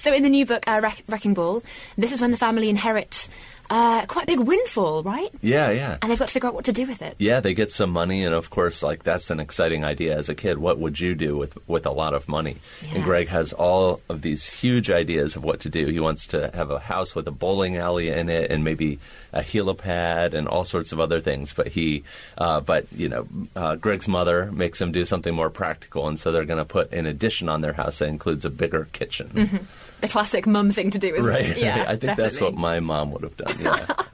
So 0.00 0.12
in 0.14 0.22
the 0.22 0.30
new 0.30 0.46
book, 0.46 0.64
uh, 0.66 0.80
Wreck- 0.82 1.02
Wrecking 1.08 1.34
Ball, 1.34 1.62
this 1.98 2.12
is 2.12 2.22
when 2.22 2.30
the 2.30 2.38
family 2.38 2.68
inherits 2.70 3.28
uh, 3.70 4.04
quite 4.06 4.24
a 4.24 4.26
big 4.26 4.40
windfall, 4.40 5.02
right? 5.02 5.30
yeah, 5.40 5.70
yeah. 5.70 5.96
And 6.02 6.10
they've 6.10 6.18
got 6.18 6.26
to 6.28 6.32
figure 6.34 6.48
out 6.48 6.54
what 6.54 6.64
to 6.66 6.72
do 6.72 6.86
with 6.86 7.00
it. 7.00 7.14
Yeah, 7.18 7.40
they 7.40 7.54
get 7.54 7.70
some 7.72 7.90
money, 7.90 8.24
and 8.24 8.34
of 8.34 8.50
course, 8.50 8.82
like 8.82 9.04
that's 9.04 9.30
an 9.30 9.40
exciting 9.40 9.84
idea 9.84 10.16
as 10.18 10.28
a 10.28 10.34
kid. 10.34 10.58
What 10.58 10.78
would 10.78 10.98
you 11.00 11.14
do 11.14 11.36
with 11.36 11.56
with 11.68 11.86
a 11.86 11.90
lot 11.92 12.12
of 12.12 12.28
money? 12.28 12.56
Yeah. 12.82 12.96
And 12.96 13.04
Greg 13.04 13.28
has 13.28 13.52
all 13.52 14.00
of 14.08 14.22
these 14.22 14.46
huge 14.46 14.90
ideas 14.90 15.36
of 15.36 15.44
what 15.44 15.60
to 15.60 15.68
do. 15.70 15.86
He 15.86 16.00
wants 16.00 16.26
to 16.28 16.50
have 16.52 16.70
a 16.70 16.78
house 16.80 17.14
with 17.14 17.26
a 17.28 17.30
bowling 17.32 17.76
alley 17.76 18.08
in 18.10 18.28
it, 18.28 18.50
and 18.50 18.64
maybe 18.64 18.98
a 19.32 19.40
helipad, 19.42 20.34
and 20.34 20.48
all 20.48 20.64
sorts 20.64 20.92
of 20.92 20.98
other 21.00 21.20
things. 21.20 21.52
But 21.52 21.68
he, 21.68 22.02
uh, 22.36 22.60
but 22.60 22.86
you 22.92 23.08
know, 23.08 23.28
uh, 23.54 23.76
Greg's 23.76 24.08
mother 24.08 24.50
makes 24.52 24.80
him 24.80 24.90
do 24.92 25.04
something 25.04 25.32
more 25.34 25.50
practical, 25.50 26.08
and 26.08 26.18
so 26.18 26.32
they're 26.32 26.44
going 26.44 26.58
to 26.58 26.64
put 26.64 26.92
an 26.92 27.06
addition 27.06 27.48
on 27.48 27.60
their 27.60 27.72
house 27.74 28.00
that 28.00 28.08
includes 28.08 28.44
a 28.44 28.50
bigger 28.50 28.88
kitchen. 28.92 29.60
The 30.00 30.08
classic 30.08 30.46
mum 30.46 30.72
thing 30.72 30.90
to 30.92 30.98
do, 30.98 31.14
isn't 31.14 31.28
Right? 31.28 31.44
it? 31.50 31.58
Yeah, 31.60 31.84
I 31.86 31.96
think 31.96 32.16
that's 32.16 32.40
what 32.40 32.54
my 32.54 32.80
mom 32.80 33.10
would 33.12 33.22
have 33.22 33.36
done. 33.36 33.59
Yeah. 33.60 33.86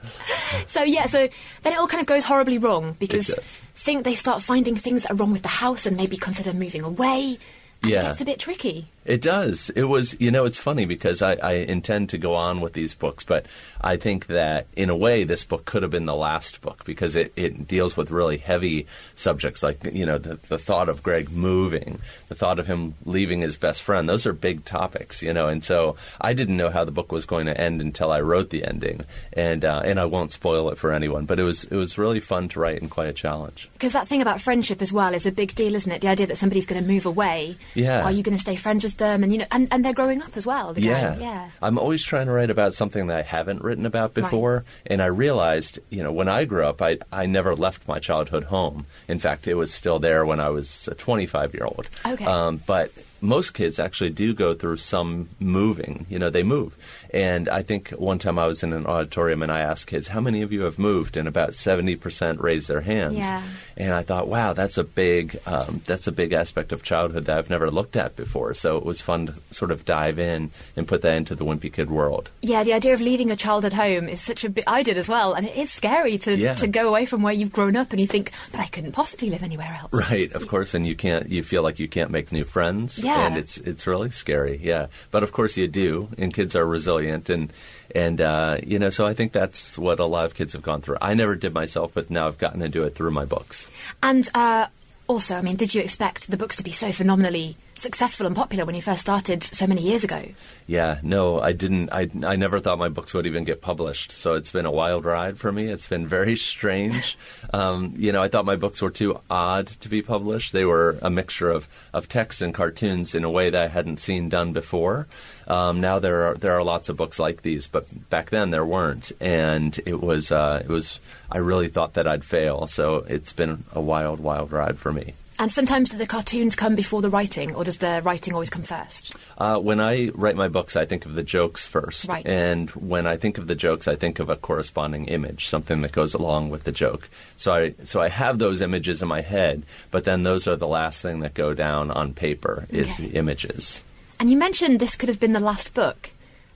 So 0.69 0.83
yeah, 0.83 1.07
so 1.07 1.29
then 1.63 1.73
it 1.73 1.79
all 1.79 1.89
kind 1.89 2.01
of 2.01 2.07
goes 2.07 2.25
horribly 2.25 2.59
wrong 2.59 2.97
because 2.99 3.27
does. 3.27 3.61
think 3.75 4.05
they 4.05 4.15
start 4.15 4.43
finding 4.43 4.77
things 4.77 5.03
that 5.03 5.13
are 5.13 5.15
wrong 5.15 5.33
with 5.33 5.43
the 5.43 5.49
house 5.49 5.87
and 5.87 5.97
maybe 5.97 6.17
consider 6.17 6.53
moving 6.53 6.83
away. 6.83 7.39
And 7.83 7.91
Yeah. 7.91 8.01
it 8.01 8.03
gets 8.05 8.21
a 8.21 8.25
bit 8.25 8.39
tricky. 8.39 8.89
It 9.07 9.23
does. 9.23 9.71
It 9.71 9.85
was, 9.85 10.17
you 10.21 10.33
know, 10.33 10.45
it's 10.47 10.59
funny 10.59 10.85
because 10.85 11.23
I, 11.23 11.35
I 11.35 11.53
intend 11.53 12.09
to 12.11 12.19
go 12.19 12.35
on 12.35 12.61
with 12.61 12.73
these 12.73 12.93
books, 12.95 13.23
but 13.23 13.47
I 13.81 13.97
think 13.97 14.27
that 14.27 14.67
in 14.75 14.91
a 14.91 14.97
way 14.97 15.23
this 15.23 15.45
book 15.45 15.65
could 15.65 15.83
have 15.83 15.93
been 15.93 16.07
the 16.07 16.15
last 16.15 16.61
book 16.61 16.85
because 16.85 17.15
it, 17.15 17.33
it 17.37 17.69
deals 17.69 17.97
with 17.97 18.11
really 18.11 18.37
heavy 18.37 18.87
subjects 19.15 19.63
like, 19.63 19.85
you 19.93 20.05
know, 20.05 20.19
the, 20.19 20.35
the 20.49 20.59
thought 20.59 20.89
of 20.89 21.05
Greg 21.05 21.31
moving, 21.31 22.01
the 22.29 22.35
thought 22.35 22.59
of 22.59 22.67
him 22.67 22.95
leaving 23.05 23.43
his 23.43 23.57
best 23.57 23.81
friend. 23.81 24.09
Those 24.09 24.27
are 24.27 24.33
big 24.33 24.65
topics, 24.65 25.23
you 25.23 25.33
know, 25.33 25.47
and 25.47 25.63
so 25.63 25.97
I 26.21 26.35
didn't 26.35 26.57
know 26.57 26.71
how 26.71 26.85
the 26.85 26.91
book 26.91 27.13
was 27.13 27.27
going 27.27 27.47
to 27.47 27.59
end 27.59 27.81
until 27.81 28.11
I 28.11 28.21
wrote 28.23 28.51
the 28.51 28.65
ending. 28.65 29.03
And, 29.33 29.65
uh, 29.65 29.83
and 29.85 30.01
I 30.01 30.07
won't 30.07 30.33
spoil 30.33 30.69
it 30.71 30.79
for 30.79 30.93
anyone, 30.93 31.27
but 31.27 31.39
it 31.39 31.45
was, 31.45 31.63
it 31.65 31.77
was 31.77 31.97
really 31.97 32.21
fun 32.21 32.49
to 32.49 32.61
write 32.61 32.81
and 32.81 32.91
quite 32.91 33.09
a 33.09 33.13
challenge. 33.13 33.71
Because 33.75 33.93
that 33.93 34.09
thing 34.09 34.21
about 34.21 34.41
friendship 34.41 34.83
as 34.83 34.93
well 34.93 35.15
is 35.15 35.27
a 35.27 35.33
big 35.33 35.55
deal, 35.55 35.77
isn't 35.77 35.93
it? 35.93 36.01
The 36.01 36.09
idea 36.09 36.27
that 36.27 36.39
somebody's 36.39 36.67
going 36.67 36.83
to 36.83 36.89
move 36.89 37.07
away. 37.07 37.57
Yeah. 37.75 38.03
Are 38.03 38.11
you 38.11 38.25
going 38.25 38.37
to 38.37 38.43
stay 38.43 38.57
friends 38.57 38.83
with 38.83 38.96
them? 38.99 39.23
And 39.23 39.33
you 39.33 39.39
know, 39.39 39.47
and, 39.51 39.69
and 39.71 39.85
they're 39.85 39.93
growing 39.93 40.23
up 40.23 40.37
as 40.37 40.47
well. 40.47 40.73
The 40.73 40.83
yeah. 40.83 41.11
gang. 41.11 41.21
Yeah. 41.21 41.51
I'm 41.63 41.79
always 41.79 42.03
trying 42.03 42.27
to 42.27 42.33
write 42.33 42.51
about 42.51 42.75
something 42.75 43.07
that 43.09 43.17
I 43.17 43.23
haven't 43.23 43.63
written 43.63 43.87
about 43.87 44.15
before. 44.15 44.65
And 44.87 45.03
I 45.03 45.07
realized, 45.07 45.79
you 45.91 46.03
know, 46.03 46.13
when 46.13 46.29
I 46.29 46.45
grew 46.45 46.65
up, 46.65 46.81
I, 46.83 46.99
I 47.13 47.27
never 47.27 47.55
left 47.55 47.87
my 47.89 47.99
childhood 47.99 48.45
home. 48.45 48.87
In 49.09 49.19
fact, 49.19 49.47
it 49.47 49.55
was 49.55 49.73
still 49.73 49.99
there 49.99 50.25
when 50.25 50.41
I 50.41 50.51
was 50.51 50.89
a 50.89 50.95
25 50.95 51.55
year 51.55 51.65
old. 51.65 51.89
Okay. 52.05 52.25
Um, 52.25 52.61
but 52.67 52.93
most 53.21 53.53
kids 53.55 53.79
actually 53.79 54.11
do 54.11 54.35
go 54.35 54.55
through 54.55 54.77
some 54.79 55.29
moving. 55.41 56.07
You 56.09 56.19
know, 56.19 56.31
they 56.31 56.43
move. 56.43 56.77
And 57.11 57.49
I 57.49 57.63
think 57.63 57.91
one 57.91 58.19
time 58.19 58.39
I 58.39 58.47
was 58.47 58.63
in 58.63 58.73
an 58.73 58.87
auditorium 58.87 59.43
and 59.43 59.51
I 59.51 59.61
asked 59.61 59.87
kids, 59.87 60.09
how 60.09 60.21
many 60.21 60.43
of 60.43 60.53
you 60.53 60.63
have 60.63 60.79
moved? 60.79 61.17
And 61.17 61.27
about 61.27 61.51
70% 61.51 62.41
raised 62.43 62.69
their 62.69 62.83
hands. 62.83 63.17
Yeah. 63.19 63.43
And 63.77 63.93
I 63.95 64.03
thought, 64.03 64.29
wow, 64.29 64.53
that's 64.53 64.79
a 64.79 64.85
big 64.85 65.39
um, 65.47 65.81
that's 65.87 66.07
a 66.07 66.13
big 66.13 66.33
aspect 66.33 66.73
of 66.73 66.83
childhood 66.83 67.27
that 67.27 67.37
I've 67.39 67.51
never 67.51 67.71
looked 67.71 67.97
at 67.97 68.17
before. 68.17 68.55
So 68.55 68.77
it 68.77 68.85
was 68.85 69.01
fun 69.01 69.27
to 69.27 69.35
sort 69.51 69.71
of 69.71 69.85
dive 69.85 70.19
in 70.19 70.51
and 70.77 70.89
put 70.89 71.03
that 71.03 71.15
into 71.15 71.35
the 71.35 71.45
Wimpy 71.45 71.73
Kid 71.73 71.91
world. 71.91 72.31
Yeah, 72.43 72.65
the 72.65 72.73
idea 72.73 72.95
of 72.95 73.01
leaving 73.01 73.31
a 73.31 73.37
child 73.37 73.65
at 73.65 73.73
home 73.73 74.09
is 74.09 74.21
such 74.21 74.45
a 74.45 74.49
bit. 74.51 74.65
I 74.67 74.83
did 74.83 74.97
as 74.99 75.09
well, 75.09 75.33
and 75.35 75.47
it 75.47 75.57
is 75.57 75.71
scary 75.71 76.19
to 76.19 76.37
Yeah. 76.37 76.55
to 76.55 76.67
go 76.67 76.89
away 76.89 77.07
from 77.07 77.23
where 77.23 77.33
you've 77.35 77.53
grown 77.53 77.77
up, 77.77 77.91
and 77.93 78.01
you 78.01 78.07
think, 78.07 78.33
but 78.51 78.61
I 78.61 78.67
couldn't 78.67 78.93
possibly 78.93 79.31
live 79.31 79.43
anywhere 79.43 79.79
else. 79.81 79.93
Right, 79.93 80.33
of 80.33 80.49
course, 80.49 80.75
and 80.75 80.87
you 80.87 80.95
can't. 80.97 81.29
You 81.29 81.43
feel 81.43 81.63
like 81.63 81.79
you 81.79 81.89
can't 81.89 82.11
make 82.11 82.33
new 82.33 82.45
friends. 82.45 83.03
Yeah. 83.07 83.27
and 83.27 83.37
it's 83.37 83.59
it's 83.59 83.87
really 83.87 84.11
scary. 84.11 84.59
Yeah, 84.63 84.87
but 85.11 85.23
of 85.23 85.33
course 85.33 85.57
you 85.57 85.69
do, 85.69 86.09
and 86.19 86.33
kids 86.33 86.57
are 86.57 86.67
resilient, 86.67 87.31
and 87.31 87.53
and 87.95 88.21
uh, 88.21 88.59
you 88.63 88.79
know, 88.79 88.91
so 88.91 89.07
I 89.07 89.15
think 89.15 89.33
that's 89.33 89.79
what 89.79 90.01
a 90.01 90.05
lot 90.05 90.27
of 90.27 90.35
kids 90.35 90.53
have 90.53 90.63
gone 90.63 90.81
through. 90.81 90.99
I 91.01 91.15
never 91.15 91.37
did 91.37 91.55
myself, 91.55 91.93
but 91.95 92.11
now 92.11 92.27
I've 92.27 92.39
gotten 92.39 92.61
to 92.61 92.69
do 92.69 92.85
it 92.85 92.95
through 92.95 93.13
my 93.13 93.25
books. 93.25 93.71
And 94.03 94.29
uh, 94.35 94.67
also, 95.07 95.37
I 95.37 95.43
mean, 95.43 95.57
did 95.57 95.75
you 95.75 95.81
expect 95.81 96.31
the 96.31 96.37
books 96.37 96.57
to 96.57 96.65
be 96.65 96.73
so 96.73 96.93
phenomenally 96.93 97.57
successful 97.79 98.27
and 98.27 98.35
popular 98.35 98.65
when 98.65 98.75
you 98.75 98.83
first 98.83 99.03
started 99.03 99.43
so 99.43 99.67
many 99.67 99.83
years 99.83 100.05
ago? 100.05 100.23
Yeah, 100.67 100.99
no, 101.03 101.41
I 101.41 101.53
didn't. 101.53 101.91
I, 101.93 102.11
I 102.25 102.37
never 102.37 102.61
thought 102.61 102.79
my 102.79 102.89
books 102.89 103.15
would 103.15 103.27
even 103.27 103.45
get 103.45 103.61
published. 103.61 104.13
So 104.13 104.35
it's 104.35 104.51
been 104.51 104.67
a 104.67 104.71
wild 104.71 105.05
ride 105.05 105.39
for 105.39 105.53
me. 105.53 105.69
It's 105.69 105.87
been 105.87 106.07
very 106.07 106.37
strange. 106.53 107.17
um, 107.53 107.95
you 107.97 108.13
know, 108.13 108.23
I 108.23 108.29
thought 108.29 108.45
my 108.45 108.57
books 108.57 108.83
were 108.83 108.91
too 108.91 109.21
odd 109.31 109.69
to 109.69 109.89
be 109.89 110.03
published. 110.03 110.53
They 110.53 110.65
were 110.65 110.99
a 111.03 111.11
mixture 111.11 111.51
of, 111.51 111.69
of 111.93 112.09
text 112.09 112.43
and 112.43 112.53
cartoons 112.53 113.15
in 113.15 113.25
a 113.25 113.31
way 113.31 113.51
that 113.51 113.63
I 113.63 113.69
hadn't 113.69 114.01
seen 114.01 114.29
done 114.29 114.53
before. 114.53 115.07
Um, 115.47 115.81
now 115.81 115.99
there 115.99 116.29
are 116.29 116.35
there 116.35 116.55
are 116.55 116.65
lots 116.65 116.89
of 116.89 116.97
books 116.97 117.19
like 117.19 117.43
these, 117.43 117.69
but 117.69 118.11
back 118.11 118.31
then 118.31 118.51
there 118.51 118.65
weren't, 118.65 119.13
and 119.21 119.79
it 119.87 120.01
was 120.01 120.33
uh, 120.33 120.63
it 120.65 120.69
was. 120.69 120.99
I 121.31 121.39
really 121.39 121.69
thought 121.69 121.95
that 121.95 122.07
I'd 122.07 122.25
fail. 122.25 122.67
So 122.67 122.99
it's 123.09 123.33
been 123.33 123.65
a 123.73 123.81
wild, 123.81 124.21
wild 124.21 124.53
ride 124.53 124.79
for 124.79 124.93
me. 124.93 125.15
And 125.39 125.51
sometimes 125.53 125.91
do 125.91 125.99
the 125.99 126.07
cartoons 126.07 126.57
come 126.57 126.75
before 126.75 127.03
the 127.03 127.11
writing, 127.11 127.55
or 127.55 127.63
does 127.63 127.79
the 127.79 128.01
writing 128.03 128.33
always 128.33 128.49
come 128.49 128.63
first? 128.63 129.15
Uh, 129.37 129.59
when 129.59 129.81
I 129.81 130.09
write 130.15 130.35
my 130.35 130.49
books, 130.49 130.77
I 130.77 130.87
think 130.87 131.05
of 131.05 131.15
the 131.15 131.23
jokes 131.23 131.67
first. 131.67 132.09
Right. 132.09 132.25
And 132.27 132.71
when 132.71 133.07
I 133.07 133.17
think 133.19 133.37
of 133.37 133.47
the 133.47 133.55
jokes, 133.55 133.87
I 133.87 133.97
think 133.97 134.19
of 134.19 134.31
a 134.31 134.37
corresponding 134.37 135.07
image, 135.07 135.49
something 135.49 135.83
that 135.83 135.93
goes 135.93 136.15
along 136.15 136.49
with 136.49 136.65
the 136.65 136.73
joke. 136.73 137.11
So 137.37 137.53
I, 137.53 137.75
so 137.85 138.01
I 138.01 138.09
have 138.09 138.39
those 138.39 138.63
images 138.63 139.03
in 139.03 139.09
my 139.09 139.21
head, 139.21 139.63
but 139.91 140.05
then 140.05 140.23
those 140.23 140.49
are 140.49 140.57
the 140.57 140.67
last 140.67 141.03
thing 141.03 141.21
that 141.21 141.35
go 141.35 141.53
down 141.53 141.91
on 141.91 142.15
paper 142.15 142.67
is 142.71 142.93
Okay. 142.95 143.09
the 143.09 143.17
images. 143.19 143.85
And 144.19 144.31
you 144.31 144.39
mentioned 144.39 144.81
this 144.81 144.97
could 144.97 145.11
have 145.11 145.21
been 145.21 145.35
the 145.35 145.41
last 145.41 145.75
book. 145.75 146.09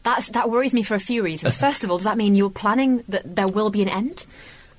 That's, 0.05 0.29
that 0.29 0.49
worries 0.49 0.73
me 0.73 0.83
for 0.85 0.95
a 0.95 1.01
few 1.01 1.23
reasons. 1.23 1.59
First 1.59 1.85
of 1.85 1.91
all, 1.91 1.99
does 1.99 2.05
that 2.05 2.17
mean 2.17 2.35
you're 2.35 2.49
planning 2.49 3.05
that 3.09 3.37
there 3.37 3.49
will 3.49 3.69
be 3.69 3.83
an 3.83 3.91
end? 3.91 4.25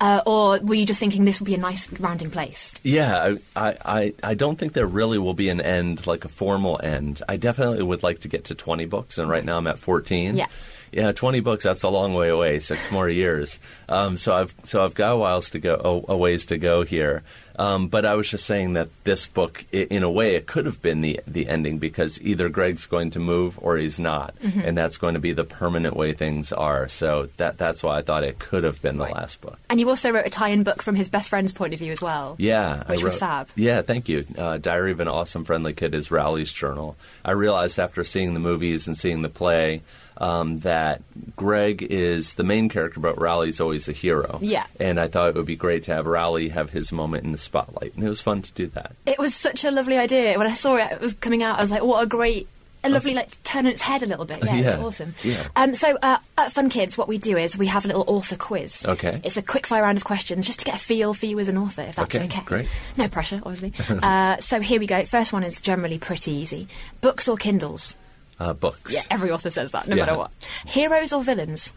Uh, 0.02 0.20
or 0.26 0.58
were 0.58 0.74
you 0.74 0.84
just 0.84 0.98
thinking 0.98 1.24
this 1.24 1.38
would 1.38 1.46
be 1.46 1.54
a 1.54 1.58
nice 1.58 1.88
rounding 2.00 2.28
place? 2.28 2.74
Yeah, 2.82 3.36
I, 3.54 3.68
I, 3.68 3.76
I, 3.84 4.14
I 4.24 4.34
don't 4.34 4.58
think 4.58 4.72
there 4.72 4.84
really 4.84 5.16
will 5.16 5.32
be 5.32 5.48
an 5.48 5.60
end, 5.60 6.08
like 6.08 6.24
a 6.24 6.28
formal 6.28 6.80
end. 6.82 7.22
I 7.28 7.36
definitely 7.36 7.84
would 7.84 8.02
like 8.02 8.18
to 8.22 8.28
get 8.28 8.46
to 8.46 8.56
20 8.56 8.84
books, 8.86 9.18
and 9.18 9.30
right 9.30 9.44
now 9.44 9.58
I'm 9.58 9.68
at 9.68 9.78
14. 9.78 10.36
Yeah. 10.36 10.48
Yeah, 10.92 11.12
20 11.12 11.40
books, 11.40 11.64
that's 11.64 11.82
a 11.82 11.88
long 11.88 12.14
way 12.14 12.28
away, 12.28 12.60
six 12.60 12.90
more 12.90 13.08
years. 13.08 13.58
Um, 13.88 14.16
so, 14.16 14.34
I've, 14.34 14.54
so 14.64 14.84
I've 14.84 14.94
got 14.94 15.12
a 15.12 15.16
whiles 15.16 15.50
to 15.50 15.58
go, 15.58 16.04
a, 16.08 16.12
a 16.12 16.16
ways 16.16 16.46
to 16.46 16.58
go 16.58 16.84
here. 16.84 17.22
Um, 17.58 17.88
but 17.88 18.06
I 18.06 18.14
was 18.14 18.30
just 18.30 18.46
saying 18.46 18.74
that 18.74 18.88
this 19.04 19.26
book, 19.26 19.64
in 19.72 20.02
a 20.02 20.10
way, 20.10 20.36
it 20.36 20.46
could 20.46 20.64
have 20.66 20.80
been 20.80 21.00
the, 21.02 21.20
the 21.26 21.48
ending 21.48 21.78
because 21.78 22.20
either 22.22 22.48
Greg's 22.48 22.86
going 22.86 23.10
to 23.10 23.18
move 23.18 23.58
or 23.60 23.76
he's 23.76 24.00
not. 24.00 24.34
And 24.42 24.76
that's 24.76 24.96
going 24.96 25.14
to 25.14 25.20
be 25.20 25.32
the 25.32 25.44
permanent 25.44 25.94
way 25.94 26.12
things 26.12 26.52
are. 26.52 26.88
So 26.88 27.28
that, 27.36 27.58
that's 27.58 27.82
why 27.82 27.98
I 27.98 28.02
thought 28.02 28.24
it 28.24 28.38
could 28.38 28.64
have 28.64 28.80
been 28.80 28.96
the 28.96 29.04
last 29.04 29.40
book. 29.40 29.58
And 29.68 29.78
you 29.78 29.88
also 29.88 30.10
wrote 30.10 30.26
a 30.26 30.30
tie-in 30.30 30.62
book 30.62 30.82
from 30.82 30.94
his 30.94 31.08
best 31.08 31.28
friend's 31.28 31.52
point 31.52 31.74
of 31.74 31.78
view 31.78 31.90
as 31.90 32.00
well. 32.00 32.36
Yeah, 32.38 32.84
Which 32.84 33.00
I 33.00 33.04
was 33.04 33.16
fab. 33.16 33.48
Yeah, 33.54 33.82
thank 33.82 34.08
you. 34.08 34.24
Uh, 34.36 34.56
Diary 34.56 34.92
of 34.92 35.00
an 35.00 35.08
Awesome 35.08 35.44
Friendly 35.44 35.74
Kid 35.74 35.94
is 35.94 36.10
Rowley's 36.10 36.52
journal. 36.52 36.96
I 37.24 37.32
realized 37.32 37.78
after 37.78 38.02
seeing 38.02 38.34
the 38.34 38.40
movies 38.40 38.86
and 38.86 38.96
seeing 38.96 39.22
the 39.22 39.28
play 39.28 39.82
um, 40.18 40.58
that 40.58 41.02
Greg 41.36 41.82
is 41.82 42.34
the 42.34 42.44
main 42.44 42.68
character, 42.68 43.00
but 43.00 43.20
Rowley's 43.20 43.60
always 43.60 43.88
a 43.88 43.92
hero. 43.92 44.38
Yeah. 44.42 44.66
and 44.80 44.98
I 45.00 45.08
thought 45.08 45.30
it 45.30 45.34
would 45.34 45.46
be 45.46 45.56
great 45.56 45.84
to 45.84 45.94
have 45.94 46.06
Rowley 46.06 46.48
have 46.50 46.70
his 46.70 46.92
moment 46.92 47.24
in 47.24 47.32
the 47.32 47.38
spotlight, 47.38 47.94
and 47.94 48.04
it 48.04 48.08
was 48.08 48.20
fun 48.20 48.42
to 48.42 48.52
do 48.52 48.66
that. 48.68 48.92
It 49.06 49.18
was 49.18 49.34
such 49.34 49.64
a 49.64 49.70
lovely 49.70 49.98
idea. 49.98 50.38
When 50.38 50.46
I 50.46 50.54
saw 50.54 50.76
it, 50.76 50.92
it 50.92 51.00
was 51.00 51.14
coming 51.14 51.42
out. 51.42 51.58
I 51.58 51.62
was 51.62 51.70
like, 51.70 51.82
what 51.82 52.02
a 52.02 52.06
great. 52.06 52.48
A 52.84 52.88
lovely, 52.90 53.14
like, 53.14 53.40
turn 53.44 53.66
its 53.66 53.80
head 53.80 54.02
a 54.02 54.06
little 54.06 54.24
bit. 54.24 54.42
Yeah, 54.42 54.56
it's 54.56 54.74
awesome. 54.82 55.14
yeah. 55.22 55.46
Um, 55.54 55.72
so, 55.76 55.96
uh, 56.02 56.18
at 56.36 56.52
Fun 56.52 56.68
Kids, 56.68 56.98
what 56.98 57.06
we 57.06 57.16
do 57.16 57.36
is 57.38 57.56
we 57.56 57.68
have 57.68 57.84
a 57.84 57.86
little 57.86 58.02
author 58.08 58.34
quiz. 58.34 58.84
Okay. 58.84 59.20
It's 59.22 59.36
a 59.36 59.42
quick 59.42 59.68
fire 59.68 59.82
round 59.82 59.98
of 59.98 60.02
questions 60.04 60.48
just 60.48 60.58
to 60.58 60.64
get 60.64 60.74
a 60.74 60.78
feel 60.78 61.14
for 61.14 61.26
you 61.26 61.38
as 61.38 61.46
an 61.48 61.56
author, 61.58 61.82
if 61.82 61.94
that's 61.94 62.12
Okay, 62.12 62.24
okay. 62.24 62.40
great. 62.44 62.68
No 62.96 63.06
pressure, 63.06 63.40
obviously. 63.46 63.72
uh, 64.02 64.38
so, 64.38 64.60
here 64.60 64.80
we 64.80 64.88
go. 64.88 65.04
First 65.04 65.32
one 65.32 65.44
is 65.44 65.60
generally 65.60 66.00
pretty 66.00 66.32
easy 66.32 66.66
books 67.00 67.28
or 67.28 67.36
Kindles? 67.36 67.96
Uh, 68.38 68.52
books, 68.52 68.92
Yeah, 68.94 69.02
every 69.10 69.30
author 69.30 69.50
says 69.50 69.70
that, 69.70 69.86
no 69.86 69.94
Yeah. 69.96 70.04
matter 70.06 70.18
what. 70.18 70.30
Heroes 70.66 71.12
or 71.12 71.22
villains? 71.22 71.72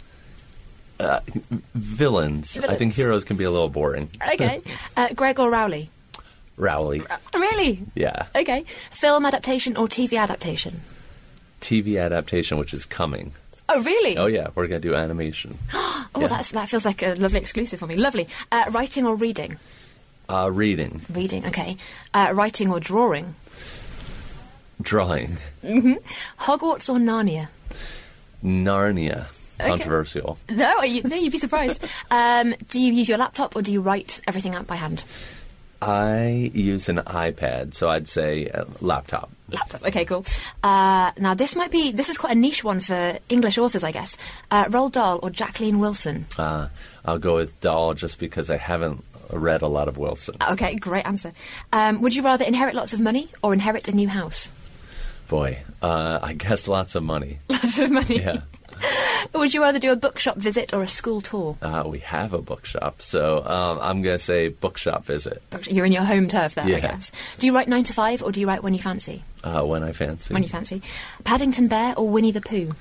villains. 0.99 2.57
I 2.57 2.61
Villains. 2.61 2.77
think 2.79 2.93
heroes 2.93 3.23
can 3.23 3.37
be 3.37 3.43
a 3.43 3.51
little 3.51 3.69
boring. 3.69 4.09
Okay. 4.33 4.61
uh, 4.97 5.09
Greg 5.13 5.39
or 5.39 5.49
Rowley? 5.51 5.89
Rowley, 6.57 7.03
Really? 7.33 7.83
yeah. 7.95 8.27
Okay. 8.33 8.63
Film 9.01 9.25
adaptation 9.25 9.75
or 9.75 9.87
TV 9.89 10.17
adaptation? 10.17 10.81
TV 11.59 12.01
adaptation, 12.01 12.57
which 12.57 12.73
is 12.73 12.85
coming. 12.85 13.33
Oh, 13.67 13.81
really? 13.81 14.17
Oh 14.17 14.27
yeah, 14.27 14.47
we're 14.55 14.67
gonna 14.67 14.79
do 14.79 14.95
animation. 14.95 15.57
Oh, 16.17 16.21
Yeah. 16.21 16.27
that's, 16.27 16.51
that 16.51 16.69
feels 16.69 16.85
like 16.85 17.01
a 17.03 17.13
lovely 17.15 17.41
exclusive 17.41 17.77
for 17.79 17.87
me. 17.87 17.97
Lovely. 17.97 18.29
Uh, 18.49 18.63
writing 18.71 19.05
or 19.05 19.15
reading? 19.15 19.57
Uh, 20.29 20.49
reading, 20.49 21.01
Reading, 21.11 21.45
okay. 21.47 21.75
Uh, 22.13 22.31
writing 22.33 22.71
or 22.71 22.79
drawing? 22.79 23.35
Drawing, 24.81 25.37
hmm. 25.61 25.93
Hogwarts 26.39 26.89
or 26.89 26.97
Narnia? 26.97 27.47
Narnia. 28.43 29.27
Controversial. 29.59 30.37
No, 30.49 30.83
you, 30.83 31.01
no 31.03 31.15
you'd 31.15 31.31
be 31.31 31.37
surprised. 31.37 31.81
um, 32.11 32.55
do 32.69 32.81
you 32.81 32.91
use 32.93 33.07
your 33.07 33.17
laptop 33.17 33.55
or 33.55 33.61
do 33.61 33.71
you 33.71 33.81
write 33.81 34.21
everything 34.27 34.53
out 34.53 34.67
by 34.67 34.75
hand? 34.75 35.03
I 35.81 36.51
use 36.53 36.89
an 36.89 36.97
iPad, 36.97 37.73
so 37.73 37.89
I'd 37.89 38.07
say 38.07 38.49
uh, 38.49 38.65
laptop. 38.81 39.29
Laptop. 39.49 39.83
Okay, 39.85 40.05
cool. 40.05 40.25
Uh, 40.63 41.11
now 41.17 41.35
this 41.35 41.55
might 41.55 41.69
be 41.69 41.91
this 41.91 42.09
is 42.09 42.17
quite 42.17 42.35
a 42.35 42.39
niche 42.39 42.63
one 42.63 42.81
for 42.81 43.19
English 43.29 43.57
authors, 43.57 43.83
I 43.83 43.91
guess. 43.91 44.15
Uh, 44.49 44.65
Roald 44.65 44.93
Dahl 44.93 45.19
or 45.21 45.29
Jacqueline 45.29 45.79
Wilson? 45.79 46.25
Uh, 46.37 46.69
I'll 47.03 47.19
go 47.19 47.35
with 47.35 47.59
Dahl 47.61 47.93
just 47.93 48.19
because 48.19 48.49
I 48.49 48.57
haven't 48.57 49.03
read 49.31 49.61
a 49.61 49.67
lot 49.67 49.87
of 49.87 49.97
Wilson. 49.97 50.37
Okay, 50.41 50.75
great 50.75 51.05
answer. 51.05 51.33
Um, 51.71 52.01
would 52.01 52.15
you 52.15 52.23
rather 52.23 52.45
inherit 52.45 52.73
lots 52.73 52.93
of 52.93 52.99
money 52.99 53.29
or 53.43 53.53
inherit 53.53 53.87
a 53.87 53.91
new 53.91 54.07
house? 54.07 54.49
Boy, 55.27 55.59
uh, 55.81 56.19
I 56.21 56.33
guess 56.33 56.67
lots 56.67 56.95
of 56.95 57.03
money. 57.03 57.39
Lots 57.49 57.77
of 57.79 57.91
money. 57.91 58.19
Yeah. 58.21 58.41
Would 59.33 59.53
you 59.53 59.61
rather 59.61 59.79
do 59.79 59.91
a 59.91 59.95
bookshop 59.95 60.37
visit 60.37 60.73
or 60.73 60.83
a 60.83 60.87
school 60.87 61.19
tour? 61.21 61.57
Uh, 61.61 61.83
we 61.87 61.99
have 61.99 62.33
a 62.33 62.41
bookshop, 62.41 63.01
so 63.01 63.43
um, 63.45 63.79
I'm 63.81 64.01
going 64.01 64.17
to 64.17 64.23
say 64.23 64.49
bookshop 64.49 65.05
visit 65.05 65.41
You're 65.63 65.85
in 65.85 65.91
your 65.91 66.03
home 66.03 66.27
turf 66.27 66.55
there, 66.55 66.65
I 66.65 66.79
guess. 66.79 67.09
Do 67.39 67.47
you 67.47 67.53
write 67.55 67.67
nine 67.67 67.83
to 67.85 67.93
five 67.93 68.21
or 68.21 68.31
do 68.31 68.39
you 68.39 68.47
write 68.47 68.63
when 68.63 68.73
you 68.73 68.81
fancy? 68.81 69.23
uh, 69.43 69.63
when 69.63 69.83
I 69.83 69.91
fancy. 69.93 70.33
When 70.33 70.43
you 70.43 70.49
fancy. 70.49 70.81
Paddington 71.23 71.67
Bear 71.69 71.95
or 71.97 72.07
Winnie 72.07 72.31
the 72.31 72.41
Pooh? 72.41 72.71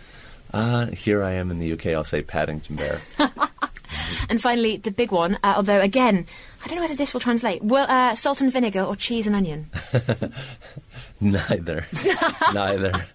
uh, 0.52 0.86
here 0.86 1.22
I 1.22 1.32
am 1.32 1.50
in 1.50 1.58
the 1.60 1.72
UK, 1.72 1.86
I'll 1.88 2.04
say 2.04 2.22
Paddington 2.22 2.76
Bear. 2.76 3.00
And 4.28 4.40
finally, 4.40 4.78
the 4.78 4.90
big 4.90 5.12
one, 5.12 5.34
uh, 5.42 5.54
although 5.56 5.80
again, 5.80 6.26
I 6.64 6.68
don't 6.68 6.76
know 6.76 6.82
whether 6.82 6.94
this 6.94 7.12
will 7.12 7.20
translate. 7.20 7.62
Well, 7.62 7.86
uh, 7.88 8.14
salt 8.14 8.40
and 8.40 8.50
vinegar 8.50 8.82
or 8.82 8.96
cheese 8.96 9.26
and 9.26 9.36
onion? 9.36 9.70
Neither. 11.20 11.84
Neither. 12.54 13.06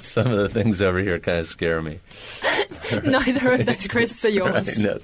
Some 0.00 0.30
of 0.30 0.38
the 0.38 0.48
things 0.48 0.80
over 0.80 0.98
here 0.98 1.18
kind 1.18 1.38
of 1.38 1.46
scare 1.46 1.82
me. 1.82 2.00
Neither 3.04 3.52
of 3.52 3.66
those 3.66 3.86
crisps 3.86 4.24
are 4.24 4.30
yours. 4.30 4.66
Right, 4.66 4.78
no. 4.78 4.98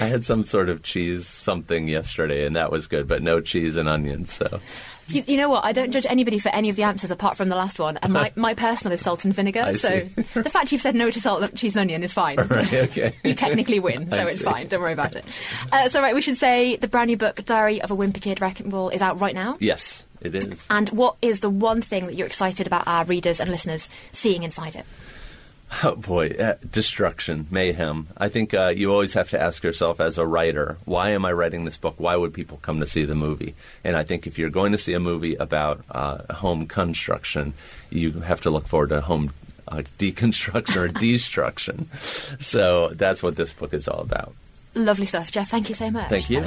I 0.00 0.04
had 0.04 0.24
some 0.24 0.44
sort 0.44 0.68
of 0.68 0.82
cheese 0.82 1.26
something 1.26 1.88
yesterday, 1.88 2.44
and 2.46 2.54
that 2.56 2.70
was 2.70 2.86
good, 2.86 3.08
but 3.08 3.22
no 3.22 3.40
cheese 3.40 3.76
and 3.76 3.88
onions. 3.88 4.32
So 4.32 4.60
You, 5.08 5.24
you 5.26 5.36
know 5.36 5.48
what? 5.48 5.64
I 5.64 5.72
don't 5.72 5.90
judge 5.90 6.06
anybody 6.06 6.38
for 6.38 6.48
any 6.50 6.70
of 6.70 6.76
the 6.76 6.84
answers 6.84 7.10
apart 7.10 7.36
from 7.36 7.48
the 7.48 7.56
last 7.56 7.78
one. 7.78 7.96
And 7.98 8.12
my, 8.12 8.32
my 8.36 8.54
personal 8.54 8.92
is 8.92 9.00
salt 9.00 9.24
and 9.24 9.34
vinegar. 9.34 9.62
I 9.62 9.76
so 9.76 10.00
the 10.00 10.50
fact 10.50 10.72
you've 10.72 10.82
said 10.82 10.94
no 10.94 11.10
to 11.10 11.20
salt, 11.20 11.54
cheese, 11.54 11.74
and 11.74 11.82
onion 11.82 12.02
is 12.02 12.12
fine. 12.12 12.36
right, 12.48 12.72
okay. 12.72 13.14
You 13.24 13.34
technically 13.34 13.80
win, 13.80 14.10
so 14.10 14.16
I 14.16 14.22
it's 14.22 14.38
see. 14.38 14.44
fine. 14.44 14.68
Don't 14.68 14.80
worry 14.80 14.92
about 14.92 15.14
it. 15.16 15.24
Uh, 15.70 15.88
so, 15.88 16.00
right, 16.00 16.14
we 16.14 16.22
should 16.22 16.38
say 16.38 16.76
the 16.76 16.88
brand 16.88 17.08
new 17.08 17.16
book, 17.16 17.44
Diary 17.44 17.82
of 17.82 17.90
a 17.90 17.96
Wimpy 17.96 18.20
Kid 18.20 18.40
Wrecking 18.40 18.70
Ball, 18.70 18.88
is 18.90 19.00
out 19.00 19.20
right 19.20 19.34
now. 19.34 19.56
Yes, 19.60 20.06
it 20.20 20.34
is. 20.34 20.66
And 20.70 20.88
what 20.90 21.16
is 21.22 21.40
the 21.40 21.50
one 21.50 21.82
thing 21.82 22.06
that 22.06 22.14
you're 22.14 22.26
excited 22.26 22.66
about 22.66 22.86
our 22.86 23.04
readers 23.04 23.40
and 23.40 23.50
listeners 23.50 23.88
seeing 24.12 24.42
inside 24.42 24.76
it? 24.76 24.86
Oh 25.84 25.96
boy, 25.96 26.28
uh, 26.38 26.54
destruction, 26.70 27.46
mayhem. 27.50 28.08
I 28.16 28.28
think 28.28 28.54
uh, 28.54 28.68
you 28.68 28.92
always 28.92 29.14
have 29.14 29.30
to 29.30 29.40
ask 29.40 29.64
yourself 29.64 30.00
as 30.00 30.18
a 30.18 30.26
writer, 30.26 30.76
why 30.84 31.10
am 31.10 31.24
I 31.24 31.32
writing 31.32 31.64
this 31.64 31.76
book? 31.76 31.94
Why 31.98 32.14
would 32.14 32.34
people 32.34 32.58
come 32.62 32.78
to 32.80 32.86
see 32.86 33.04
the 33.04 33.14
movie? 33.14 33.54
And 33.82 33.96
I 33.96 34.04
think 34.04 34.26
if 34.26 34.38
you're 34.38 34.50
going 34.50 34.72
to 34.72 34.78
see 34.78 34.92
a 34.94 35.00
movie 35.00 35.34
about 35.36 35.84
uh, 35.90 36.32
home 36.34 36.66
construction, 36.66 37.54
you 37.90 38.12
have 38.20 38.42
to 38.42 38.50
look 38.50 38.68
forward 38.68 38.90
to 38.90 39.00
home 39.00 39.32
uh, 39.66 39.82
deconstruction 39.98 40.76
or 40.76 40.88
destruction. 41.00 41.88
So 42.38 42.88
that's 42.88 43.22
what 43.22 43.36
this 43.36 43.52
book 43.52 43.72
is 43.72 43.88
all 43.88 44.00
about. 44.00 44.34
Lovely 44.74 45.06
stuff. 45.06 45.32
Jeff, 45.32 45.50
thank 45.50 45.68
you 45.68 45.74
so 45.74 45.90
much. 45.90 46.08
Thank 46.08 46.30
you. 46.30 46.44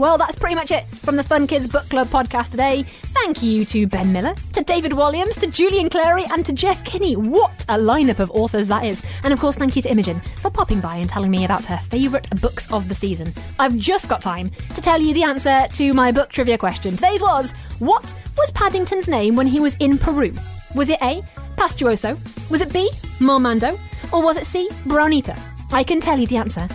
Well, 0.00 0.16
that's 0.16 0.38
pretty 0.38 0.54
much 0.54 0.70
it 0.70 0.86
from 0.86 1.16
the 1.16 1.22
Fun 1.22 1.46
Kids 1.46 1.68
Book 1.68 1.86
Club 1.90 2.08
podcast 2.08 2.52
today. 2.52 2.84
Thank 2.84 3.42
you 3.42 3.66
to 3.66 3.86
Ben 3.86 4.10
Miller, 4.14 4.34
to 4.54 4.64
David 4.64 4.92
Walliams, 4.92 5.38
to 5.40 5.46
Julian 5.46 5.90
Clary, 5.90 6.24
and 6.30 6.46
to 6.46 6.54
Jeff 6.54 6.82
Kinney. 6.86 7.16
What 7.16 7.66
a 7.68 7.76
lineup 7.76 8.18
of 8.18 8.30
authors 8.30 8.66
that 8.68 8.86
is. 8.86 9.02
And 9.24 9.32
of 9.34 9.38
course, 9.38 9.56
thank 9.56 9.76
you 9.76 9.82
to 9.82 9.90
Imogen 9.90 10.18
for 10.40 10.50
popping 10.50 10.80
by 10.80 10.96
and 10.96 11.10
telling 11.10 11.30
me 11.30 11.44
about 11.44 11.66
her 11.66 11.76
favourite 11.76 12.30
books 12.40 12.72
of 12.72 12.88
the 12.88 12.94
season. 12.94 13.34
I've 13.58 13.76
just 13.76 14.08
got 14.08 14.22
time 14.22 14.50
to 14.74 14.80
tell 14.80 15.02
you 15.02 15.12
the 15.12 15.24
answer 15.24 15.66
to 15.70 15.92
my 15.92 16.12
book 16.12 16.30
trivia 16.30 16.56
question. 16.56 16.94
Today's 16.94 17.20
was 17.20 17.52
What 17.78 18.14
was 18.38 18.50
Paddington's 18.52 19.06
name 19.06 19.36
when 19.36 19.46
he 19.46 19.60
was 19.60 19.76
in 19.80 19.98
Peru? 19.98 20.34
Was 20.74 20.88
it 20.88 21.02
A, 21.02 21.22
Pastuzo? 21.58 22.18
Was 22.50 22.62
it 22.62 22.72
B, 22.72 22.88
Mormando? 23.18 23.78
Or 24.14 24.22
was 24.22 24.38
it 24.38 24.46
C, 24.46 24.66
Brownita? 24.84 25.38
I 25.72 25.84
can 25.84 26.00
tell 26.00 26.18
you 26.18 26.26
the 26.26 26.38
answer 26.38 26.66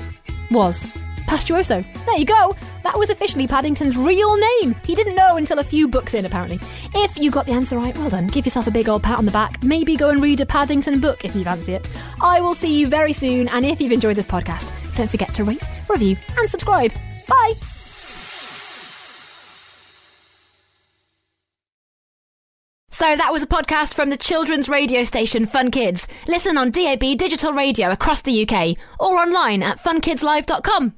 was 0.52 0.96
Pastuzo. 1.26 1.86
There 2.06 2.18
you 2.18 2.26
go. 2.26 2.56
That 2.84 2.98
was 2.98 3.10
officially 3.10 3.48
Paddington's 3.48 3.98
real 3.98 4.38
name. 4.38 4.76
He 4.86 4.96
didn't 4.96 5.16
know 5.16 5.38
until 5.38 5.60
a 5.60 5.64
few 5.64 5.88
books 5.88 6.14
in, 6.14 6.26
apparently. 6.26 6.60
If 6.94 7.18
you 7.18 7.32
got 7.32 7.46
the 7.46 7.52
answer 7.52 7.78
right, 7.78 7.96
well 7.98 8.10
done. 8.10 8.28
Give 8.28 8.46
yourself 8.46 8.68
a 8.68 8.72
big 8.72 8.90
old 8.90 9.04
pat 9.04 9.18
on 9.18 9.26
the 9.26 9.32
back. 9.32 9.64
Maybe 9.64 9.96
go 9.96 10.10
and 10.10 10.22
read 10.22 10.40
a 10.40 10.46
Paddington 10.46 11.00
book 11.00 11.26
if 11.26 11.36
you 11.36 11.44
fancy 11.44 11.74
it. 11.74 11.90
I 12.22 12.42
will 12.42 12.54
see 12.54 12.78
you 12.78 12.88
very 12.88 13.14
soon, 13.14 13.48
and 13.50 13.66
if 13.66 13.82
you've 13.82 13.92
enjoyed 13.92 14.18
this 14.18 14.28
podcast, 14.28 14.72
don't 14.96 15.10
forget 15.10 15.34
to 15.36 15.44
rate, 15.44 15.68
review, 15.90 16.16
and 16.38 16.50
subscribe. 16.50 16.92
Bye! 17.28 17.54
So 22.96 23.14
that 23.14 23.34
was 23.34 23.44
a 23.44 23.48
podcast 23.48 23.94
from 23.94 24.10
the 24.10 24.16
children's 24.16 24.70
radio 24.70 25.04
station 25.04 25.46
Fun 25.46 25.70
Kids. 25.70 26.08
Listen 26.30 26.58
on 26.58 26.72
DAB 26.72 27.02
digital 27.18 27.52
radio 27.52 27.92
across 27.92 28.22
the 28.22 28.48
UK 28.48 28.78
or 29.02 29.18
online 29.18 29.62
at 29.64 29.80
funkidslive.com. 29.80 30.94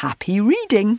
Happy 0.00 0.40
reading! 0.40 0.98